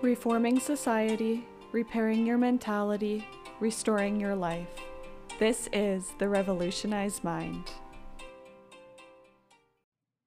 [0.00, 3.26] Reforming society, repairing your mentality,
[3.58, 4.68] restoring your life.
[5.40, 7.72] This is the Revolutionized Mind.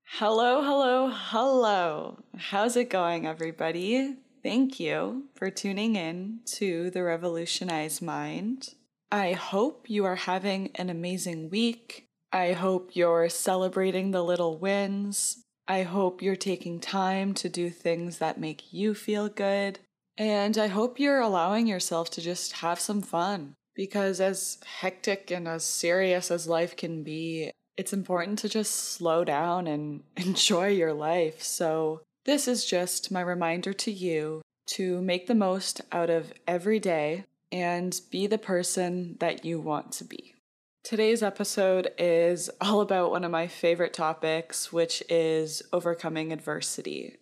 [0.03, 2.17] Hello, hello, hello.
[2.37, 4.17] How's it going, everybody?
[4.43, 8.75] Thank you for tuning in to the Revolutionized Mind.
[9.09, 12.07] I hope you are having an amazing week.
[12.33, 15.45] I hope you're celebrating the little wins.
[15.71, 19.79] I hope you're taking time to do things that make you feel good.
[20.17, 23.53] And I hope you're allowing yourself to just have some fun.
[23.73, 29.23] Because as hectic and as serious as life can be, it's important to just slow
[29.23, 31.41] down and enjoy your life.
[31.41, 34.41] So, this is just my reminder to you
[34.75, 39.93] to make the most out of every day and be the person that you want
[39.93, 40.35] to be.
[40.83, 47.17] Today's episode is all about one of my favorite topics, which is overcoming adversity.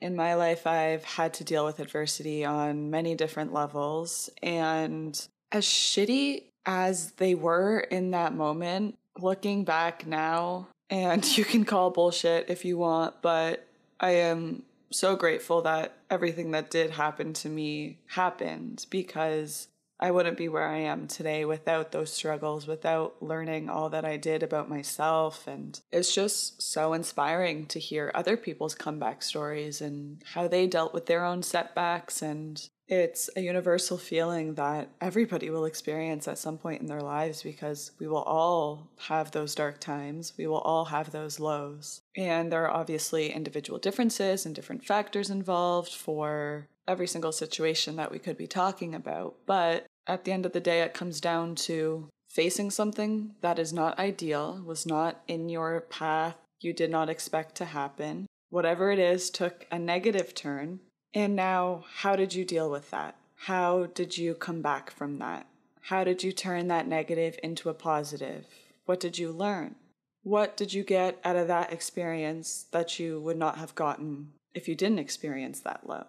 [0.00, 5.64] In my life, I've had to deal with adversity on many different levels, and as
[5.64, 12.50] shitty as they were in that moment, looking back now, and you can call bullshit
[12.50, 13.66] if you want, but
[14.00, 19.68] I am so grateful that everything that did happen to me happened because
[20.02, 24.16] I wouldn't be where I am today without those struggles, without learning all that I
[24.16, 25.46] did about myself.
[25.46, 30.92] And it's just so inspiring to hear other people's comeback stories and how they dealt
[30.92, 32.20] with their own setbacks.
[32.20, 37.44] And it's a universal feeling that everybody will experience at some point in their lives
[37.44, 40.32] because we will all have those dark times.
[40.36, 42.00] We will all have those lows.
[42.16, 48.10] And there are obviously individual differences and different factors involved for every single situation that
[48.10, 49.36] we could be talking about.
[49.46, 53.72] But at the end of the day, it comes down to facing something that is
[53.72, 58.26] not ideal, was not in your path, you did not expect to happen.
[58.50, 60.80] Whatever it is took a negative turn.
[61.14, 63.16] And now, how did you deal with that?
[63.36, 65.46] How did you come back from that?
[65.82, 68.46] How did you turn that negative into a positive?
[68.86, 69.74] What did you learn?
[70.22, 74.68] What did you get out of that experience that you would not have gotten if
[74.68, 76.04] you didn't experience that low?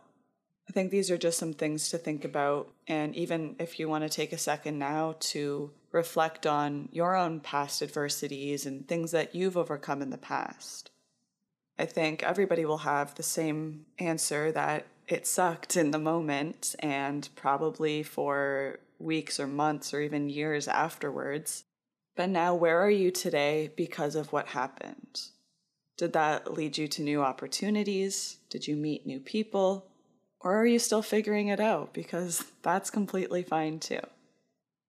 [0.73, 2.73] I think these are just some things to think about.
[2.88, 7.41] And even if you want to take a second now to reflect on your own
[7.41, 10.89] past adversities and things that you've overcome in the past,
[11.78, 17.29] I think everybody will have the same answer that it sucked in the moment and
[17.35, 21.66] probably for weeks or months or even years afterwards.
[22.16, 25.22] But now, where are you today because of what happened?
[25.97, 28.38] Did that lead you to new opportunities?
[28.50, 29.91] Did you meet new people?
[30.44, 31.94] Or are you still figuring it out?
[31.94, 34.02] Because that's completely fine too.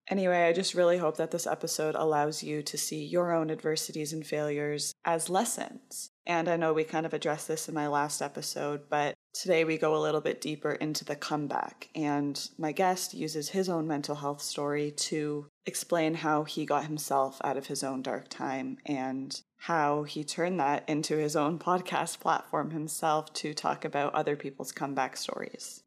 [0.09, 4.13] Anyway, I just really hope that this episode allows you to see your own adversities
[4.13, 6.11] and failures as lessons.
[6.27, 9.79] And I know we kind of addressed this in my last episode, but today we
[9.79, 11.89] go a little bit deeper into the comeback.
[11.95, 17.41] And my guest uses his own mental health story to explain how he got himself
[17.43, 22.21] out of his own dark time and how he turned that into his own podcast
[22.21, 25.83] platform himself to talk about other people's comeback stories.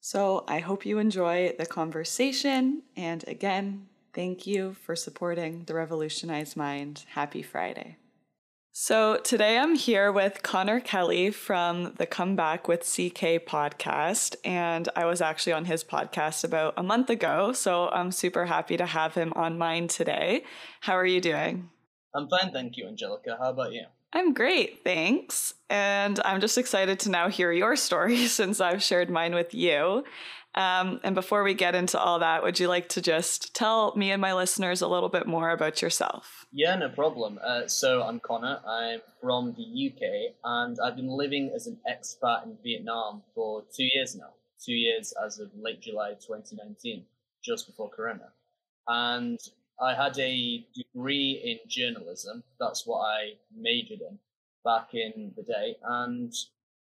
[0.00, 2.82] So I hope you enjoy the conversation.
[2.96, 7.04] And again, thank you for supporting the Revolutionized Mind.
[7.10, 7.96] Happy Friday.
[8.72, 14.34] So today I'm here with Conor Kelly from the Comeback with CK podcast.
[14.44, 17.52] And I was actually on his podcast about a month ago.
[17.52, 20.42] So I'm super happy to have him on mine today.
[20.80, 21.68] How are you doing?
[22.14, 23.36] I'm fine, thank you, Angelica.
[23.38, 23.84] How about you?
[24.12, 25.54] I'm great, thanks.
[25.70, 30.04] And I'm just excited to now hear your story since I've shared mine with you.
[30.54, 34.10] Um, and before we get into all that, would you like to just tell me
[34.10, 36.44] and my listeners a little bit more about yourself?
[36.52, 37.38] Yeah, no problem.
[37.42, 38.60] Uh, so I'm Conor.
[38.68, 43.88] I'm from the UK, and I've been living as an expat in Vietnam for two
[43.94, 44.34] years now.
[44.62, 47.04] Two years as of late July 2019,
[47.42, 48.28] just before Corona.
[48.86, 49.38] And
[49.82, 52.44] I had a degree in journalism.
[52.60, 54.18] That's what I majored in
[54.64, 56.32] back in the day and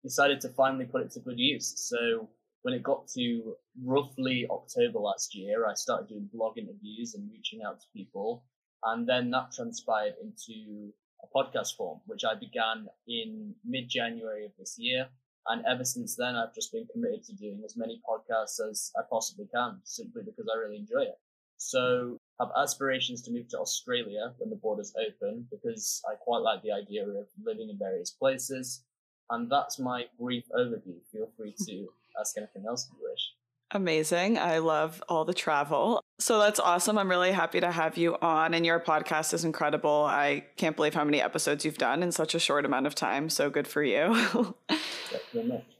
[0.02, 1.74] decided to finally put it to good use.
[1.76, 2.28] So
[2.62, 7.60] when it got to roughly October last year, I started doing blog interviews and reaching
[7.64, 8.42] out to people.
[8.82, 10.92] And then that transpired into
[11.22, 15.06] a podcast form, which I began in mid January of this year.
[15.46, 19.02] And ever since then, I've just been committed to doing as many podcasts as I
[19.08, 21.18] possibly can, simply because I really enjoy it.
[21.56, 26.62] So have aspirations to move to Australia when the borders open because I quite like
[26.62, 28.82] the idea of living in various places.
[29.30, 30.96] And that's my brief overview.
[31.12, 31.88] Feel free to
[32.20, 33.32] ask anything else if you wish.
[33.70, 34.38] Amazing.
[34.38, 36.00] I love all the travel.
[36.18, 36.96] So that's awesome.
[36.96, 40.06] I'm really happy to have you on, and your podcast is incredible.
[40.08, 43.28] I can't believe how many episodes you've done in such a short amount of time.
[43.28, 44.54] So good for you.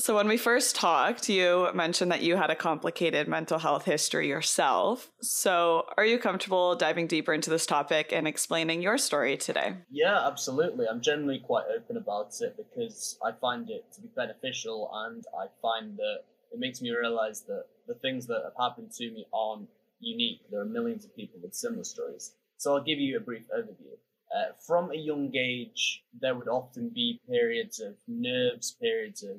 [0.00, 4.28] So, when we first talked, you mentioned that you had a complicated mental health history
[4.28, 5.10] yourself.
[5.20, 9.74] So, are you comfortable diving deeper into this topic and explaining your story today?
[9.90, 10.86] Yeah, absolutely.
[10.88, 15.46] I'm generally quite open about it because I find it to be beneficial and I
[15.60, 16.18] find that
[16.52, 19.68] it makes me realize that the things that have happened to me aren't
[19.98, 20.42] unique.
[20.48, 22.34] There are millions of people with similar stories.
[22.56, 23.96] So, I'll give you a brief overview.
[24.32, 29.38] Uh, from a young age, there would often be periods of nerves, periods of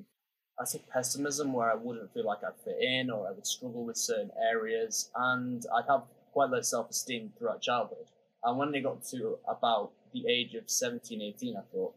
[0.61, 3.85] I say pessimism where I wouldn't feel like I'd fit in or I would struggle
[3.85, 6.03] with certain areas and I'd have
[6.33, 8.07] quite low self esteem throughout childhood.
[8.43, 11.95] And when I got to about the age of 17, 18, I thought,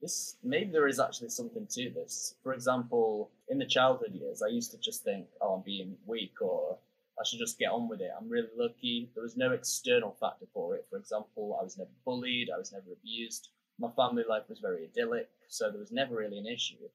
[0.00, 2.36] this maybe there is actually something to this.
[2.44, 6.40] For example, in the childhood years, I used to just think, oh, I'm being weak
[6.40, 6.78] or
[7.20, 8.12] I should just get on with it.
[8.16, 9.10] I'm really lucky.
[9.14, 10.86] There was no external factor for it.
[10.88, 13.48] For example, I was never bullied, I was never abused.
[13.80, 16.88] My family life was very idyllic, so there was never really an issue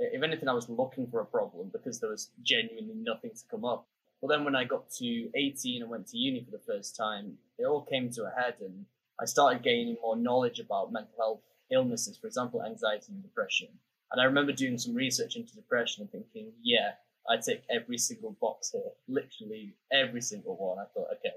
[0.00, 3.64] if anything, I was looking for a problem because there was genuinely nothing to come
[3.64, 3.86] up.
[4.20, 7.34] But then when I got to 18 and went to uni for the first time,
[7.58, 8.86] it all came to a head and
[9.20, 13.68] I started gaining more knowledge about mental health illnesses, for example, anxiety and depression.
[14.12, 16.92] And I remember doing some research into depression and thinking, yeah,
[17.28, 20.78] I tick every single box here, literally every single one.
[20.78, 21.36] I thought, okay,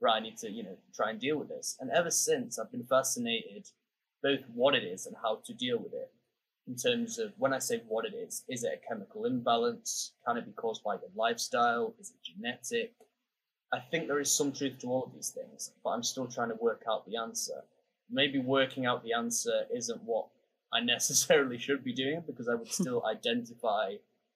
[0.00, 1.76] right, I need to, you know, try and deal with this.
[1.80, 3.68] And ever since, I've been fascinated
[4.22, 6.10] both what it is and how to deal with it
[6.70, 10.12] in terms of when I say what it is, is it a chemical imbalance?
[10.24, 11.94] Can it be caused by your lifestyle?
[11.98, 12.92] Is it genetic?
[13.72, 16.50] I think there is some truth to all of these things, but I'm still trying
[16.50, 17.64] to work out the answer.
[18.08, 20.26] Maybe working out the answer isn't what
[20.72, 23.94] I necessarily should be doing because I would still identify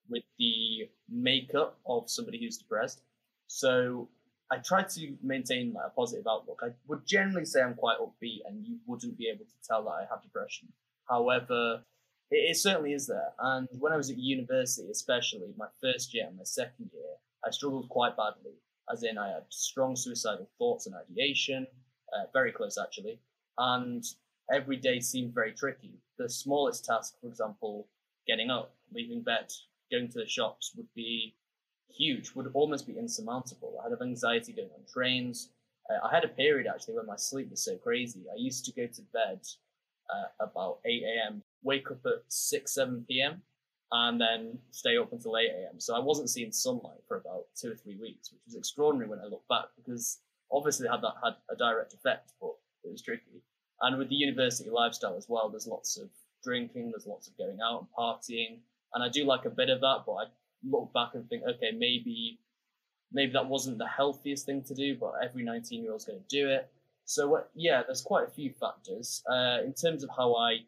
[0.09, 3.01] with the makeup of somebody who's depressed.
[3.47, 4.09] So
[4.51, 6.63] I try to maintain like, a positive outlook.
[6.65, 9.91] I would generally say I'm quite upbeat, and you wouldn't be able to tell that
[9.91, 10.73] I have depression.
[11.09, 11.83] However,
[12.31, 13.33] it, it certainly is there.
[13.39, 17.51] And when I was at university, especially my first year and my second year, I
[17.51, 18.53] struggled quite badly.
[18.93, 21.67] As in, I had strong suicidal thoughts and ideation,
[22.13, 23.19] uh, very close actually,
[23.59, 24.05] and
[24.53, 25.93] every day seemed very tricky.
[26.19, 27.89] The smallest task, for example,
[28.27, 29.51] getting up, leaving bed,
[29.91, 31.35] going to the shops would be
[31.89, 33.81] huge, would almost be insurmountable.
[33.85, 35.51] I had anxiety going on trains.
[35.89, 38.21] Uh, I had a period actually when my sleep was so crazy.
[38.31, 39.41] I used to go to bed
[40.11, 43.43] uh, about 8 a.m wake up at 6, 7 p.m.
[43.91, 45.81] and then stay up until 8 a.m.
[45.81, 49.19] So I wasn't seeing sunlight for about two or three weeks, which was extraordinary when
[49.19, 50.21] I look back because
[50.53, 53.43] obviously had that had a direct effect, but it was tricky.
[53.81, 56.09] And with the university lifestyle as well, there's lots of
[56.45, 58.59] drinking, there's lots of going out and partying.
[58.93, 60.25] And I do like a bit of that, but I
[60.69, 62.39] look back and think, okay, maybe
[63.13, 66.25] maybe that wasn't the healthiest thing to do, but every 19 year old's going to
[66.29, 66.71] do it.
[67.05, 69.23] So uh, yeah, there's quite a few factors.
[69.31, 70.59] Uh, in terms of how I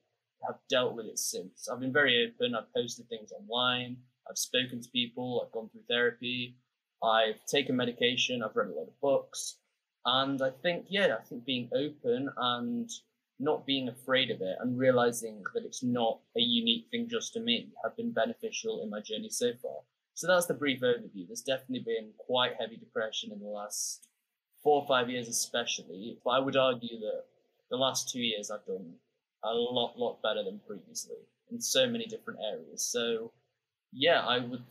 [0.46, 1.68] have dealt with it since.
[1.68, 2.54] I've been very open.
[2.54, 3.96] I've posted things online.
[4.28, 5.42] I've spoken to people.
[5.44, 6.56] I've gone through therapy.
[7.02, 8.42] I've taken medication.
[8.42, 9.58] I've read a lot of books.
[10.04, 12.90] And I think, yeah, I think being open and
[13.38, 17.40] not being afraid of it and realizing that it's not a unique thing just to
[17.40, 19.80] me have been beneficial in my journey so far.
[20.14, 21.26] So that's the brief overview.
[21.26, 24.08] There's definitely been quite heavy depression in the last
[24.62, 26.18] four or five years, especially.
[26.24, 27.24] But I would argue that
[27.70, 28.94] the last two years I've done
[29.44, 31.16] a lot, lot better than previously
[31.50, 32.82] in so many different areas.
[32.82, 33.32] So,
[33.92, 34.64] yeah, I would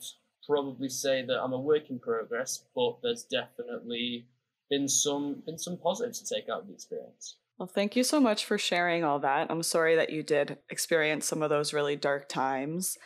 [0.46, 4.28] probably say that I'm a work in progress, but there's definitely
[4.70, 7.38] been some been some positives to take out of the experience.
[7.58, 9.50] Well, thank you so much for sharing all that.
[9.50, 12.98] I'm sorry that you did experience some of those really dark times.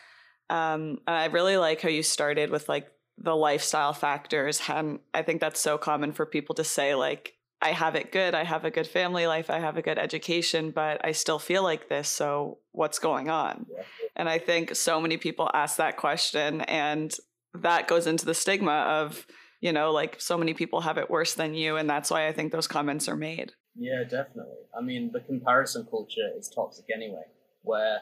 [0.48, 4.60] Um, and I really like how you started with like the lifestyle factors.
[4.68, 8.34] And I think that's so common for people to say, like, I have it good.
[8.34, 9.50] I have a good family life.
[9.50, 12.08] I have a good education, but I still feel like this.
[12.08, 13.66] So what's going on?
[14.16, 17.14] And I think so many people ask that question, and
[17.54, 19.26] that goes into the stigma of,
[19.60, 21.76] you know, like so many people have it worse than you.
[21.76, 23.52] And that's why I think those comments are made.
[23.76, 24.64] Yeah, definitely.
[24.76, 27.24] I mean, the comparison culture is toxic anyway,
[27.62, 27.98] where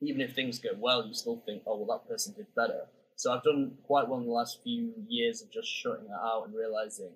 [0.00, 2.86] even if things go well, you still think, oh, well, that person did better.
[3.16, 6.44] So I've done quite well in the last few years of just shutting that out
[6.46, 7.12] and realizing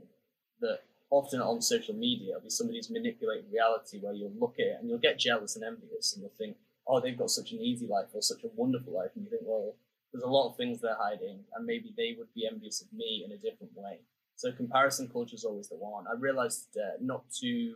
[0.60, 4.66] that often on social media, it'll be somebody who's manipulating reality where you'll look at
[4.66, 7.60] it and you'll get jealous and envious and you'll think, oh, they've got such an
[7.60, 9.10] easy life or such a wonderful life.
[9.14, 9.74] And you think, well,
[10.12, 13.24] there's a lot of things they're hiding and maybe they would be envious of me
[13.24, 14.00] in a different way.
[14.36, 16.06] So comparison culture is always the one.
[16.06, 17.74] I realized uh, not to,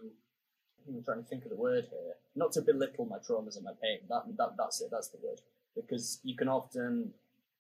[0.87, 3.73] I'm trying to think of the word here, not to belittle my traumas and my
[3.83, 3.99] pain.
[4.09, 5.41] That, that That's it, that's the word.
[5.75, 7.13] Because you can often,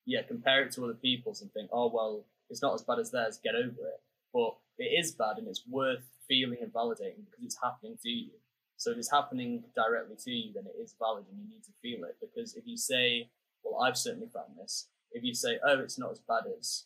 [0.06, 3.10] yeah, compare it to other people's and think, oh, well, it's not as bad as
[3.10, 4.00] theirs, get over it.
[4.32, 8.30] But it is bad and it's worth feeling and validating because it's happening to you.
[8.76, 11.70] So if it's happening directly to you, then it is valid and you need to
[11.80, 12.16] feel it.
[12.20, 13.28] Because if you say,
[13.62, 14.88] well, I've certainly found this.
[15.12, 16.84] If you say, oh, it's not as bad as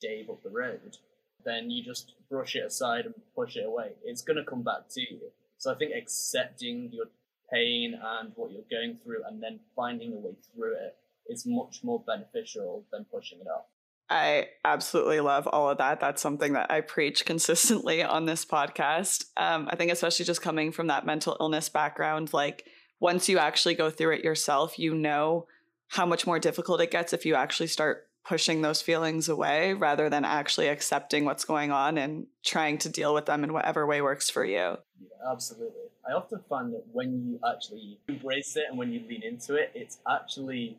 [0.00, 0.98] Dave up the road,
[1.44, 3.92] then you just brush it aside and push it away.
[4.04, 5.20] It's going to come back to you.
[5.56, 7.06] So I think accepting your
[7.52, 10.96] pain and what you're going through and then finding a way through it
[11.28, 13.66] is much more beneficial than pushing it off.
[14.10, 16.00] I absolutely love all of that.
[16.00, 19.26] That's something that I preach consistently on this podcast.
[19.36, 22.66] Um, I think, especially just coming from that mental illness background, like
[22.98, 25.46] once you actually go through it yourself, you know
[25.88, 30.10] how much more difficult it gets if you actually start pushing those feelings away rather
[30.10, 34.02] than actually accepting what's going on and trying to deal with them in whatever way
[34.02, 34.54] works for you.
[34.54, 35.88] Yeah, absolutely.
[36.08, 39.70] I often find that when you actually embrace it and when you lean into it,
[39.74, 40.76] it's actually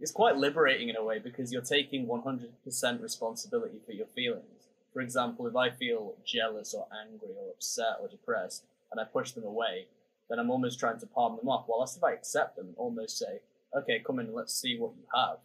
[0.00, 4.68] it's quite liberating in a way because you're taking 100% responsibility for your feelings.
[4.92, 9.32] For example, if I feel jealous or angry or upset or depressed and I push
[9.32, 9.86] them away,
[10.28, 11.66] then I'm almost trying to palm them off.
[11.68, 13.40] Whilst if I accept them almost say,
[13.76, 15.38] okay, come in, let's see what you have.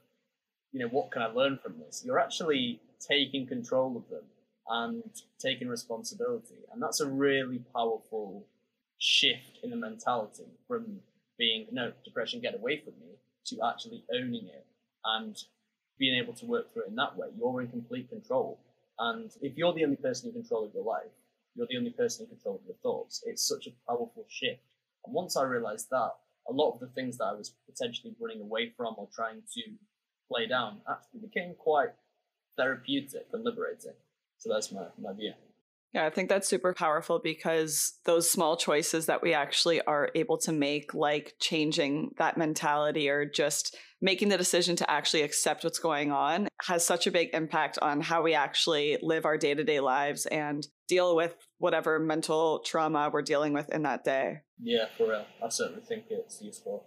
[0.72, 2.04] You know, what can I learn from this?
[2.06, 4.24] You're actually taking control of them
[4.70, 5.04] and
[5.40, 6.66] taking responsibility.
[6.74, 8.46] And that's a really powerful
[8.98, 11.00] shift in the mentality from
[11.38, 13.16] being, no, depression, get away from me,
[13.48, 14.66] to actually owning it
[15.06, 15.38] and
[15.98, 17.28] being able to work through it in that way.
[17.38, 18.60] You're in complete control.
[19.00, 21.12] And if you're the only person in control of your life,
[21.56, 23.24] you're the only person in control of your thoughts.
[23.26, 24.62] It's such a powerful shift.
[25.06, 26.12] And once I realized that,
[26.50, 29.62] a lot of the things that I was potentially running away from or trying to
[30.32, 31.90] play down actually became quite
[32.58, 33.94] therapeutic and liberating.
[34.38, 35.34] So that's my, my view.
[35.94, 40.38] Yeah, I think that's super powerful because those small choices that we actually are able
[40.40, 45.80] to make, like changing that mentality or just making the decision to actually accept what's
[45.80, 49.64] going on, has such a big impact on how we actually live our day to
[49.64, 54.42] day lives and deal with whatever mental trauma we're dealing with in that day.
[54.62, 55.26] Yeah, for real.
[55.44, 56.86] I certainly think it's useful.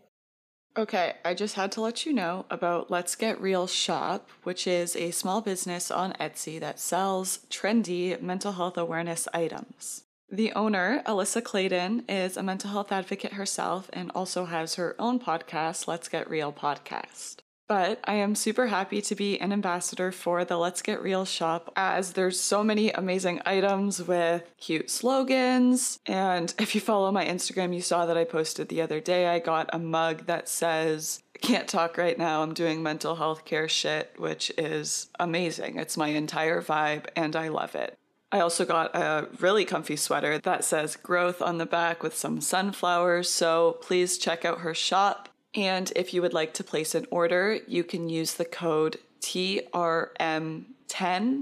[0.77, 4.95] Okay, I just had to let you know about Let's Get Real Shop, which is
[4.95, 10.05] a small business on Etsy that sells trendy mental health awareness items.
[10.31, 15.19] The owner, Alyssa Clayton, is a mental health advocate herself and also has her own
[15.19, 17.39] podcast, Let's Get Real Podcast.
[17.71, 21.73] But I am super happy to be an ambassador for the Let's Get Real shop
[21.77, 26.00] as there's so many amazing items with cute slogans.
[26.05, 29.39] And if you follow my Instagram, you saw that I posted the other day, I
[29.39, 32.43] got a mug that says, can't talk right now.
[32.43, 35.77] I'm doing mental health care shit, which is amazing.
[35.77, 37.97] It's my entire vibe and I love it.
[38.33, 42.41] I also got a really comfy sweater that says growth on the back with some
[42.41, 43.31] sunflowers.
[43.31, 45.29] So please check out her shop.
[45.54, 50.66] And if you would like to place an order, you can use the code TRM10,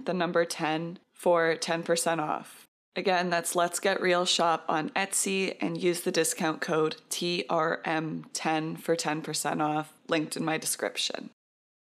[0.04, 2.66] the number 10, for 10% off.
[2.96, 8.96] Again, that's Let's Get Real Shop on Etsy and use the discount code TRM10 for
[8.96, 11.30] 10% off, linked in my description.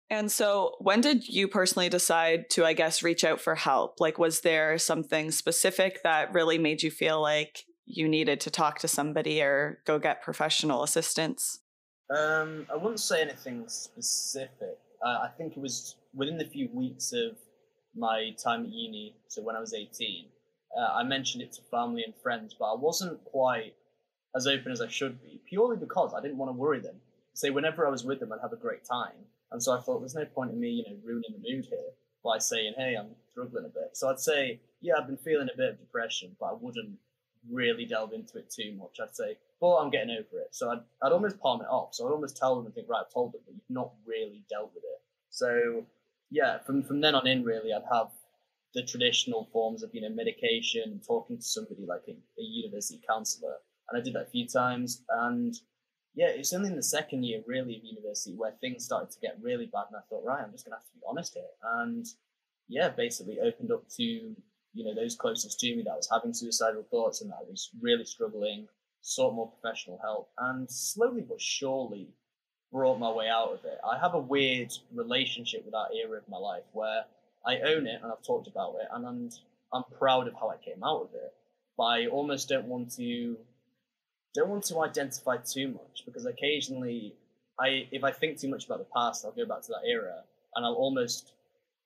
[0.09, 4.01] And so, when did you personally decide to, I guess, reach out for help?
[4.01, 8.79] Like, was there something specific that really made you feel like you needed to talk
[8.79, 11.61] to somebody or go get professional assistance?
[12.11, 14.79] Um, I wouldn't say anything specific.
[15.05, 17.37] Uh, I think it was within the few weeks of
[17.97, 20.27] my time at uni, so when I was 18,
[20.79, 23.75] uh, I mentioned it to family and friends, but I wasn't quite
[24.37, 26.97] as open as I should be, purely because I didn't want to worry them.
[27.35, 29.17] Say, whenever I was with them, I'd have a great time.
[29.53, 31.91] And so I thought, there's no point in me, you know, ruining the mood here
[32.25, 33.91] by saying, hey, I'm struggling a bit.
[33.93, 36.97] So I'd say, yeah, I've been feeling a bit of depression, but I wouldn't
[37.51, 38.99] really delve into it too much.
[39.03, 40.49] I'd say, but I'm getting over it.
[40.53, 41.95] So I'd, I'd almost palm it off.
[41.95, 44.45] So I'd almost tell them and think, right, I've told them, but you've not really
[44.49, 45.01] dealt with it.
[45.31, 45.85] So
[46.31, 48.09] yeah, from, from then on in, really, I'd have
[48.75, 53.55] the traditional forms of, you know, medication, talking to somebody like a, a university counselor.
[53.89, 55.03] And I did that a few times.
[55.09, 55.55] And
[56.15, 59.39] yeah, it's only in the second year, really, of university where things started to get
[59.41, 59.85] really bad.
[59.89, 61.43] And I thought, right, I'm just going to have to be honest here.
[61.77, 62.07] And
[62.69, 64.35] yeah, basically opened up to
[64.75, 68.05] you know those closest to me that was having suicidal thoughts and that was really
[68.05, 68.69] struggling,
[69.01, 72.09] sought more professional help, and slowly but surely
[72.75, 73.79] brought my way out of it.
[73.89, 77.05] I have a weird relationship with that era of my life where
[77.47, 79.31] I own it and I've talked about it and I'm,
[79.73, 81.33] I'm proud of how I came out of it.
[81.79, 83.37] But I almost don't want to
[84.35, 87.15] don't want to identify too much because occasionally
[87.61, 90.23] I if I think too much about the past, I'll go back to that era
[90.57, 91.33] and I'll almost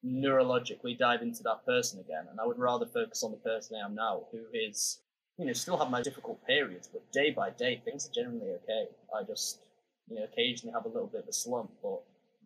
[0.05, 2.27] neurologically dive into that person again.
[2.31, 5.01] And I would rather focus on the person I am now, who is,
[5.39, 8.87] you know, still have my difficult periods, but day by day, things are generally okay.
[9.17, 9.61] I just,
[10.09, 12.01] you know, occasionally have a little bit of a slump, but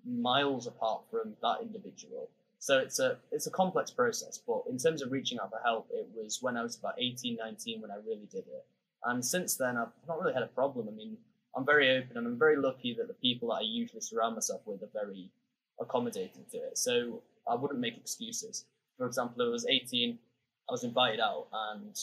[0.05, 2.29] miles apart from that individual.
[2.59, 5.89] So it's a it's a complex process, but in terms of reaching out for help,
[5.93, 8.67] it was when I was about 18, 19 when I really did it.
[9.05, 10.89] And since then, I've not really had a problem.
[10.89, 11.17] I mean,
[11.57, 14.63] I'm very open and I'm very lucky that the people that I usually surround myself
[14.65, 15.31] with are very
[15.81, 16.79] accommodating to it.
[16.79, 18.65] So I wouldn't make excuses.
[18.99, 20.19] For example, I was 18,
[20.69, 21.99] I was invited out, and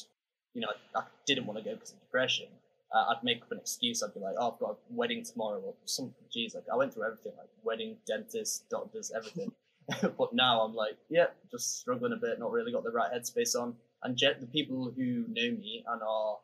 [0.54, 2.48] you know I, didn't want to go because of depression.
[2.94, 4.02] Uh, I'd make up an excuse.
[4.02, 6.26] I'd be like, "Oh, I've got a wedding tomorrow," or something.
[6.36, 9.52] Jeez, like I went through everything, like wedding, dentist, doctors, everything.
[10.18, 13.60] but now I'm like, yeah, just struggling a bit, not really got the right headspace
[13.60, 13.76] on.
[14.04, 16.38] And the people who know me and are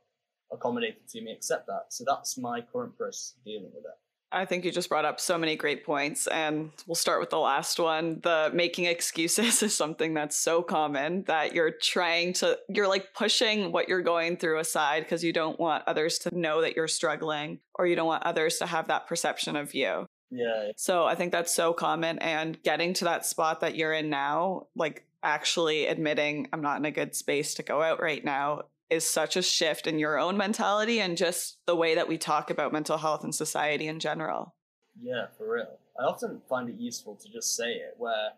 [0.51, 1.85] accommodated to me accept that.
[1.89, 3.97] So that's my current process dealing with it.
[4.35, 7.39] I think you just brought up so many great points, and we'll start with the
[7.39, 8.19] last one.
[8.21, 13.71] The making excuses is something that's so common that you're trying to, you're like pushing
[13.71, 17.59] what you're going through aside because you don't want others to know that you're struggling
[17.75, 20.05] or you don't want others to have that perception of you.
[20.29, 20.71] Yeah.
[20.75, 22.19] So I think that's so common.
[22.19, 26.85] And getting to that spot that you're in now, like actually admitting I'm not in
[26.85, 30.37] a good space to go out right now, is such a shift in your own
[30.37, 34.55] mentality and just the way that we talk about mental health in society in general.
[35.01, 35.79] Yeah, for real.
[35.99, 38.31] I often find it useful to just say it, where,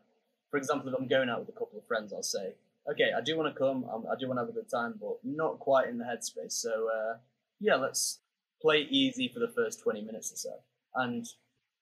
[0.49, 2.53] for example, if I'm going out with a couple of friends, I'll say,
[2.89, 4.95] okay, I do want to come, um, I do want to have a good time,
[4.99, 6.53] but not quite in the headspace.
[6.53, 7.17] So, uh,
[7.59, 8.19] yeah, let's
[8.61, 10.53] play easy for the first 20 minutes or so.
[10.95, 11.25] And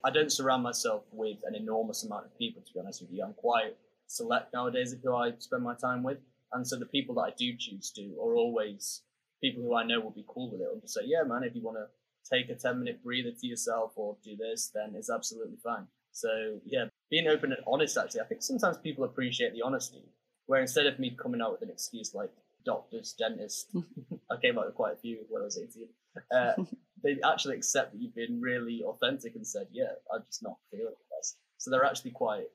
[0.03, 3.23] I don't surround myself with an enormous amount of people, to be honest with you.
[3.23, 3.75] I'm quite
[4.07, 6.17] select nowadays of who I spend my time with.
[6.55, 9.01] And so the people that I do choose to are always
[9.43, 11.53] people who I know will be cool with it and just say, yeah, man, if
[11.53, 11.87] you want to
[12.33, 15.85] take a 10 minute breather to yourself or do this, then it's absolutely fine.
[16.13, 16.29] So,
[16.65, 20.03] yeah, being open and honest, actually, I think sometimes people appreciate the honesty,
[20.45, 22.31] where instead of me coming out with an excuse like
[22.63, 23.75] doctors, dentists,
[24.31, 25.89] I came out with quite a few when I was 18,
[26.31, 26.53] uh,
[27.03, 30.85] they actually accept that you've been really authentic and said, yeah, I'm just not feeling
[30.87, 31.37] the best.
[31.57, 32.45] So they're actually quite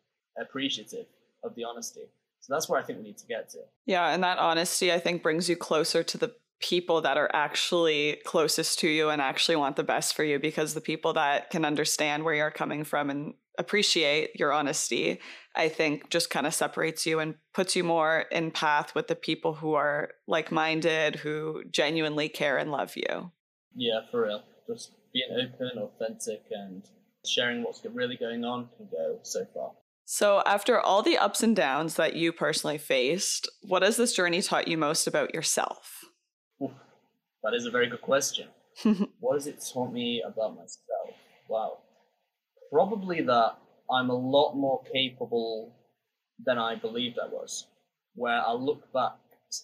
[0.40, 1.06] appreciative
[1.44, 2.08] of the honesty.
[2.40, 3.58] So that's where I think we need to get to.
[3.86, 8.20] Yeah, and that honesty I think brings you closer to the people that are actually
[8.24, 11.64] closest to you and actually want the best for you because the people that can
[11.64, 15.20] understand where you're coming from and appreciate your honesty,
[15.54, 19.16] I think just kind of separates you and puts you more in path with the
[19.16, 23.32] people who are like-minded, who genuinely care and love you.
[23.74, 24.42] Yeah, for real.
[24.66, 26.82] Just being open, authentic and
[27.26, 29.72] sharing what's really going on can go so far.
[30.12, 34.42] So, after all the ups and downs that you personally faced, what has this journey
[34.42, 36.04] taught you most about yourself?
[36.60, 38.48] That is a very good question.
[39.20, 41.14] what has it taught me about myself?
[41.48, 41.78] Wow.
[42.72, 45.76] Probably that I'm a lot more capable
[46.44, 47.68] than I believed I was.
[48.16, 49.12] Where I look back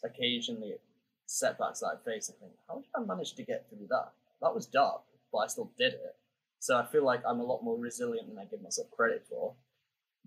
[0.05, 0.81] occasionally at
[1.27, 4.13] setbacks that I faced and think, how did I manage to get through that?
[4.43, 6.15] That was dark, but I still did it.
[6.61, 9.57] So I feel like I'm a lot more resilient than I give myself credit for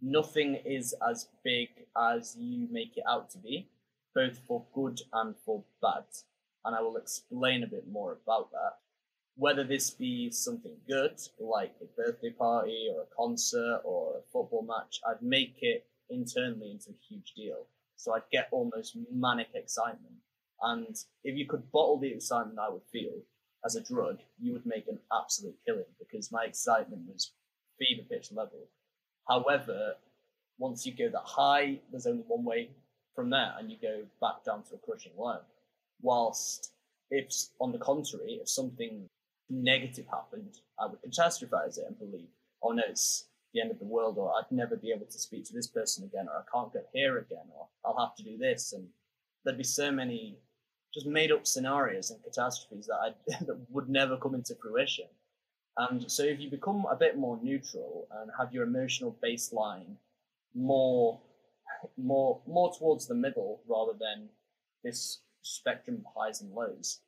[0.01, 3.67] nothing is as big as you make it out to be,
[4.13, 6.05] both for good and for bad.
[6.65, 8.77] And I will explain a bit more about that.
[9.35, 14.63] Whether this be something good, like a birthday party or a concert or a football
[14.63, 17.67] match, I'd make it internally into a huge deal.
[17.95, 20.15] So I'd get almost manic excitement.
[20.61, 23.21] And if you could bottle the excitement I would feel
[23.65, 27.31] as a drug, you would make an absolute killing because my excitement was
[27.77, 28.67] fever pitch level.
[29.29, 29.95] However,
[30.57, 32.69] once you go that high, there's only one way
[33.15, 35.39] from there, and you go back down to a crushing low.
[36.01, 36.71] Whilst
[37.11, 39.07] if, on the contrary, if something
[39.49, 42.27] negative happened, I would catastrophize it and believe,
[42.63, 45.45] oh no, it's the end of the world, or I'd never be able to speak
[45.45, 48.37] to this person again, or I can't get here again, or I'll have to do
[48.37, 48.73] this.
[48.73, 48.87] And
[49.43, 50.37] there'd be so many
[50.93, 55.05] just made up scenarios and catastrophes that, I, that would never come into fruition.
[55.77, 59.95] And so if you become a bit more neutral and have your emotional baseline
[60.53, 61.19] more
[61.97, 64.27] more more towards the middle rather than
[64.83, 66.99] this spectrum of highs and lows.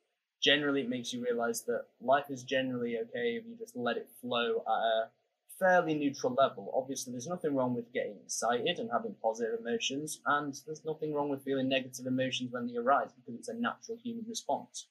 [0.42, 4.08] Generally it makes you realize that life is generally okay if you just let it
[4.20, 5.10] flow at a
[5.58, 6.72] fairly neutral level.
[6.74, 11.28] Obviously there's nothing wrong with getting excited and having positive emotions, and there's nothing wrong
[11.28, 14.86] with feeling negative emotions when they arise because it's a natural human response.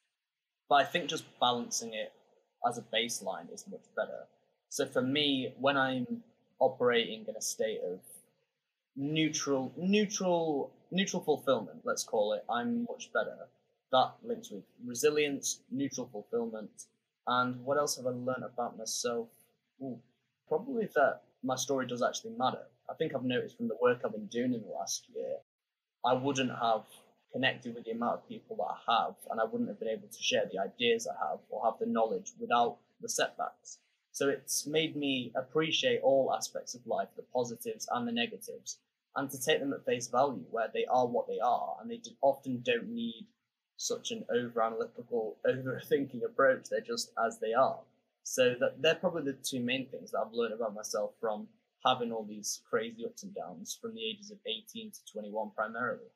[0.69, 2.13] But I think just balancing it
[2.67, 4.25] as a baseline is much better.
[4.69, 6.23] So for me, when I'm
[6.59, 7.99] operating in a state of
[8.95, 13.35] neutral, neutral, neutral fulfillment, let's call it, I'm much better.
[13.91, 16.85] That links with resilience, neutral fulfillment,
[17.27, 19.27] and what else have I learned about myself?
[19.81, 19.99] Ooh,
[20.47, 22.61] probably that my story does actually matter.
[22.89, 25.37] I think I've noticed from the work I've been doing in the last year,
[26.05, 26.83] I wouldn't have
[27.31, 30.07] connected with the amount of people that I have, and I wouldn't have been able
[30.07, 33.79] to share the ideas I have or have the knowledge without the setbacks.
[34.11, 38.79] So it's made me appreciate all aspects of life, the positives and the negatives,
[39.15, 42.01] and to take them at face value where they are what they are, and they
[42.21, 43.27] often don't need
[43.77, 46.69] such an over analytical, overthinking approach.
[46.69, 47.79] They're just as they are.
[48.23, 51.47] So that they're probably the two main things that I've learned about myself from
[51.83, 56.11] having all these crazy ups and downs from the ages of 18 to 21 primarily.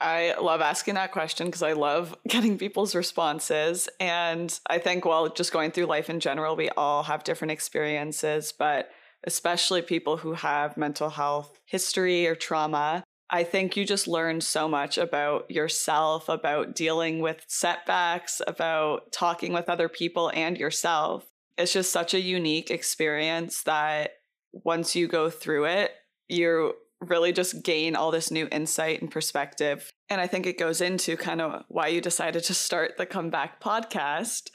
[0.00, 3.88] I love asking that question because I love getting people's responses.
[3.98, 8.52] And I think while just going through life in general, we all have different experiences,
[8.56, 8.90] but
[9.24, 13.02] especially people who have mental health history or trauma.
[13.30, 19.52] I think you just learn so much about yourself, about dealing with setbacks, about talking
[19.52, 21.26] with other people and yourself.
[21.58, 24.12] It's just such a unique experience that
[24.52, 25.92] once you go through it,
[26.28, 29.92] you really just gain all this new insight and perspective.
[30.08, 33.60] And I think it goes into kind of why you decided to start the Comeback
[33.60, 34.50] podcast.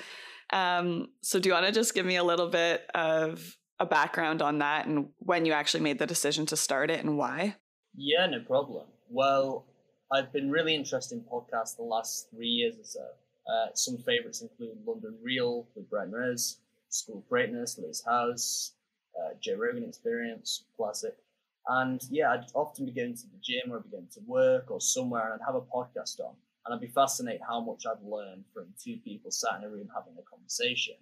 [0.52, 4.42] Um, so, do you want to just give me a little bit of a background
[4.42, 7.56] on that and when you actually made the decision to start it and why?
[7.96, 8.86] Yeah, no problem.
[9.10, 9.66] Well,
[10.12, 13.06] I've been really interested in podcasts the last three years or so.
[13.52, 16.58] Uh, some favorites include London Real with Brian Rose,
[16.90, 18.74] School of Greatness, Lewis Howes,
[19.20, 21.16] uh, Joe Rogan Experience, classic.
[21.68, 24.70] And yeah, I'd often be going to the gym or I'd be going to work
[24.70, 26.36] or somewhere and I'd have a podcast on.
[26.66, 29.90] And I'd be fascinated how much I've learned from two people sat in a room
[29.94, 30.96] having a conversation.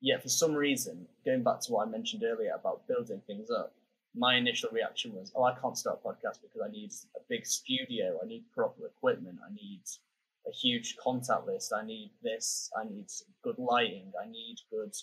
[0.00, 3.74] Yet for some reason, going back to what I mentioned earlier about building things up,
[4.14, 7.46] my initial reaction was, oh, I can't start a podcast because I need a big
[7.46, 9.82] studio, I need proper equipment, I need
[10.46, 13.06] a huge contact list, I need this, I need
[13.42, 14.94] good lighting, I need good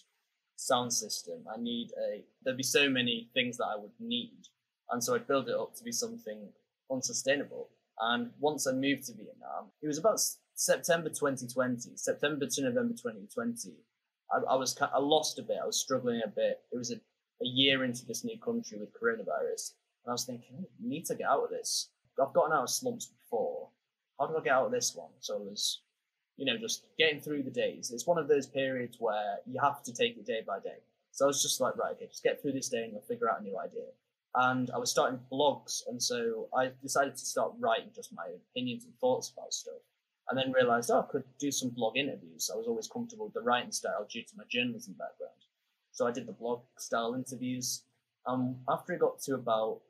[0.56, 2.24] sound system, I need a.
[2.44, 4.48] There'd be so many things that I would need
[4.92, 6.50] and so I'd build it up to be something
[6.92, 7.70] unsustainable.
[8.00, 10.20] And once I moved to Vietnam, it was about
[10.54, 13.72] September 2020, September to November 2020.
[14.32, 15.58] I, I was I lost a bit.
[15.62, 16.62] I was struggling a bit.
[16.72, 19.74] It was a, a year into this new country with coronavirus,
[20.04, 21.90] and I was thinking, oh, I need to get out of this.
[22.22, 23.70] I've gotten out of slumps before.
[24.20, 25.10] How do I get out of this one?
[25.20, 25.82] So I was,
[26.38, 27.92] you know, just getting through the days.
[27.92, 30.78] It's one of those periods where you have to take it day by day.
[31.12, 33.30] So I was just like, right, okay, just get through this day and you'll figure
[33.30, 33.88] out a new idea
[34.36, 38.86] and I was starting blogs, and so I decided to start writing just my opinions
[38.86, 39.82] and thoughts about stuff.
[40.30, 42.50] And then realized, oh, I could do some blog interviews.
[42.54, 45.36] I was always comfortable with the writing style due to my journalism background.
[45.92, 47.84] So I did the blog style interviews.
[48.26, 49.82] Um, after it got to about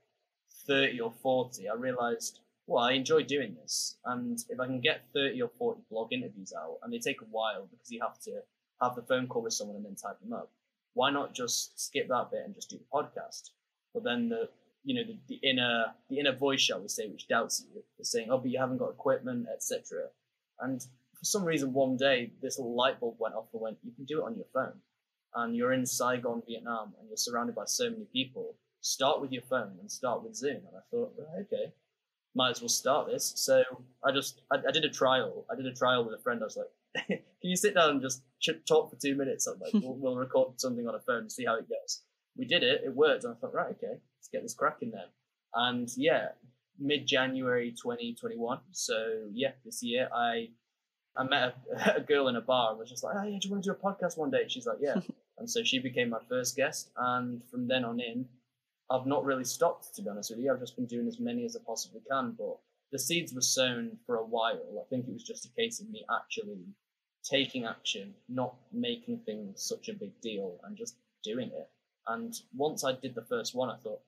[0.66, 3.98] 30 or 40, I realized, well, I enjoy doing this.
[4.06, 7.26] And if I can get 30 or 40 blog interviews out, and they take a
[7.26, 8.42] while because you have to
[8.82, 10.50] have the phone call with someone and then type them up,
[10.94, 13.52] why not just skip that bit and just do the podcast?
[13.94, 14.50] But then the
[14.84, 18.12] you know the, the inner the inner voice shall we say which doubts you is
[18.12, 20.08] saying oh but you haven't got equipment etc
[20.62, 20.86] and
[21.22, 24.06] for some reason one day this little light bulb went off and went you can
[24.06, 24.74] do it on your phone.
[25.34, 28.56] And you're in saigon vietnam and you're surrounded by so many people.
[28.82, 30.58] Start with your phone and start with zoom.
[30.58, 31.74] And i thought well, okay
[32.34, 33.34] might as well start this.
[33.36, 33.62] So
[34.04, 35.46] i just I, I, did a trial.
[35.52, 36.42] I did a trial with a friend.
[36.42, 39.46] I was like can you sit down and just ch- talk for two minutes?
[39.48, 42.02] I'm like we'll, we'll record something on a phone and see how it goes
[42.38, 42.82] we did it.
[42.86, 43.24] It worked.
[43.24, 45.06] And I thought, right, okay, let's get this cracking then.
[45.54, 46.30] And yeah,
[46.80, 48.60] mid January 2021.
[48.72, 50.50] So yeah, this year I
[51.16, 53.48] I met a, a, girl in a bar and was just like, oh yeah, do
[53.48, 54.44] you want to do a podcast one day?
[54.48, 54.96] she's like, yeah.
[55.38, 56.90] and so she became my first guest.
[56.96, 58.26] And from then on in,
[58.90, 60.52] I've not really stopped, to be honest with you.
[60.52, 62.36] I've just been doing as many as I possibly can.
[62.38, 62.58] But
[62.92, 64.62] the seeds were sown for a while.
[64.80, 66.66] I think it was just a case of me actually
[67.24, 71.70] taking action, not making things such a big deal and just doing it.
[72.08, 74.02] And once I did the first one, I thought,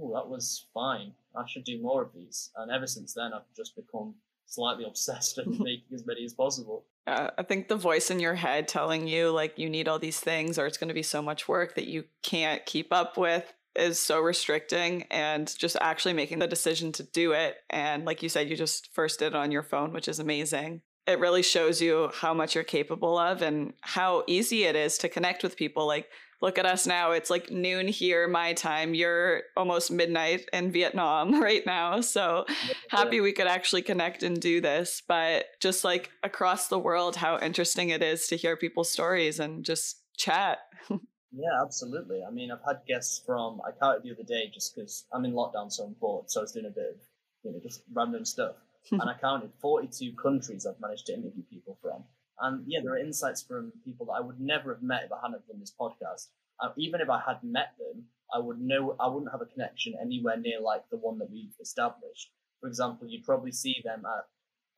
[0.00, 1.12] oh, that was fine.
[1.36, 2.50] I should do more of these.
[2.56, 4.14] And ever since then, I've just become
[4.46, 6.84] slightly obsessed with making as many as possible.
[7.06, 10.20] Uh, I think the voice in your head telling you like you need all these
[10.20, 13.52] things or it's going to be so much work that you can't keep up with
[13.74, 18.28] is so restricting and just actually making the decision to do it and like you
[18.28, 21.80] said you just first did it on your phone which is amazing it really shows
[21.80, 25.86] you how much you're capable of and how easy it is to connect with people
[25.86, 26.08] like
[26.40, 27.12] look at us now.
[27.12, 28.94] It's like noon here, my time.
[28.94, 32.00] You're almost midnight in Vietnam right now.
[32.00, 32.46] So
[32.88, 35.02] happy we could actually connect and do this.
[35.06, 39.64] But just like across the world, how interesting it is to hear people's stories and
[39.64, 40.58] just chat.
[40.90, 42.22] yeah, absolutely.
[42.26, 45.32] I mean, I've had guests from, I counted the other day just because I'm in
[45.32, 46.30] lockdown, so I'm bored.
[46.30, 47.00] So I was doing a bit of,
[47.42, 48.56] you know, just random stuff.
[48.88, 49.00] Hmm.
[49.00, 52.04] and I counted 42 countries I've managed to interview people from.
[52.40, 55.20] And yeah, there are insights from people that I would never have met if I
[55.22, 56.28] hadn't done this podcast.
[56.76, 60.36] Even if I had met them, I would know I wouldn't have a connection anywhere
[60.36, 62.30] near like the one that we've established.
[62.60, 64.28] For example, you'd probably see them at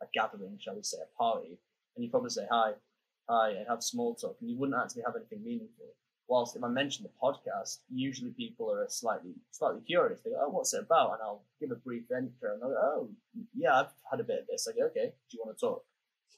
[0.00, 1.58] a gathering, shall we say, a party,
[1.94, 2.72] and you'd probably say hi,
[3.28, 5.86] hi, and have small talk, and you wouldn't actually have anything meaningful.
[6.28, 10.20] Whilst if I mention the podcast, usually people are slightly slightly curious.
[10.20, 12.78] They go, "Oh, what's it about?" And I'll give a brief intro, and they'll go,
[12.80, 13.10] "Oh,
[13.54, 15.84] yeah, I've had a bit of this." I go, "Okay, do you want to talk?"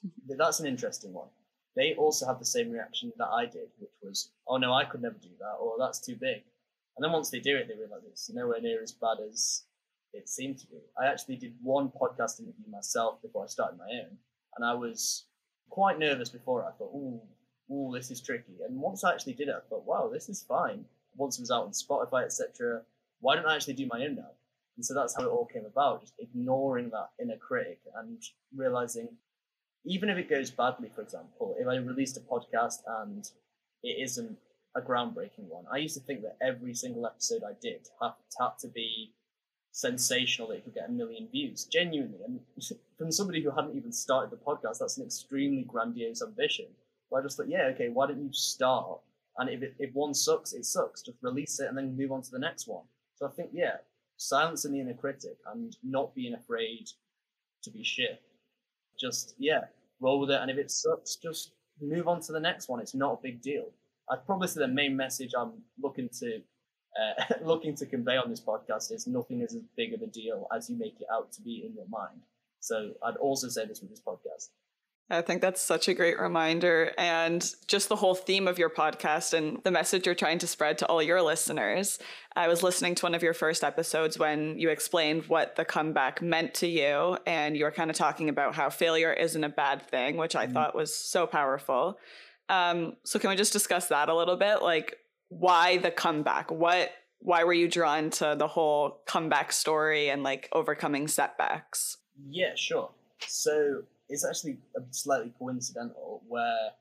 [0.37, 1.29] That's an interesting one.
[1.75, 5.01] they also have the same reaction that I did, which was, oh no, I could
[5.01, 6.43] never do that, or that's too big.
[6.95, 9.63] And then once they do it, they realize it's nowhere near as bad as
[10.13, 10.77] it seemed to be.
[10.97, 14.17] I actually did one podcast interview myself before I started my own,
[14.55, 15.25] and I was
[15.69, 16.63] quite nervous before.
[16.63, 17.21] I thought, ooh,
[17.71, 18.53] ooh, this is tricky.
[18.65, 20.85] And once I actually did it, I thought, wow, this is fine.
[21.17, 22.81] Once it was out on Spotify, etc.,
[23.19, 24.31] why don't I actually do my own now?
[24.77, 28.21] And so that's how it all came about, just ignoring that inner critic and
[28.55, 29.07] realizing,
[29.85, 33.29] even if it goes badly, for example, if I released a podcast and
[33.83, 34.37] it isn't
[34.75, 38.57] a groundbreaking one, I used to think that every single episode I did had, had
[38.59, 39.13] to be
[39.71, 41.65] sensational that it could get a million views.
[41.65, 42.39] Genuinely, and
[42.97, 46.67] from somebody who hadn't even started the podcast, that's an extremely grandiose ambition.
[47.11, 48.99] But I just thought, yeah, okay, why don't you start?
[49.37, 51.01] And if it, if one sucks, it sucks.
[51.01, 52.85] Just release it and then move on to the next one.
[53.15, 53.77] So I think, yeah,
[54.17, 56.89] silencing the inner critic and not being afraid
[57.63, 58.21] to be shit.
[58.99, 59.65] Just yeah,
[59.99, 60.39] roll with it.
[60.41, 62.79] And if it sucks, just move on to the next one.
[62.79, 63.65] It's not a big deal.
[64.09, 66.41] I'd probably say the main message I'm looking to
[66.99, 70.47] uh, looking to convey on this podcast is nothing is as big of a deal
[70.55, 72.21] as you make it out to be in your mind.
[72.59, 74.49] So I'd also say this with this podcast.
[75.09, 76.91] I think that's such a great reminder.
[76.97, 80.79] And just the whole theme of your podcast and the message you're trying to spread
[80.79, 81.99] to all your listeners.
[82.35, 86.23] I was listening to one of your first episodes when you explained what the comeback
[86.23, 87.17] meant to you.
[87.27, 90.45] And you were kind of talking about how failure isn't a bad thing, which I
[90.45, 90.53] mm-hmm.
[90.53, 91.99] thought was so powerful.
[92.49, 94.61] Um, so, can we just discuss that a little bit?
[94.61, 94.97] Like,
[95.29, 96.51] why the comeback?
[96.51, 101.97] What why were you drawn to the whole comeback story and like overcoming setbacks?
[102.29, 102.91] Yeah, sure.
[103.19, 104.57] So it's actually
[104.91, 106.71] slightly coincidental where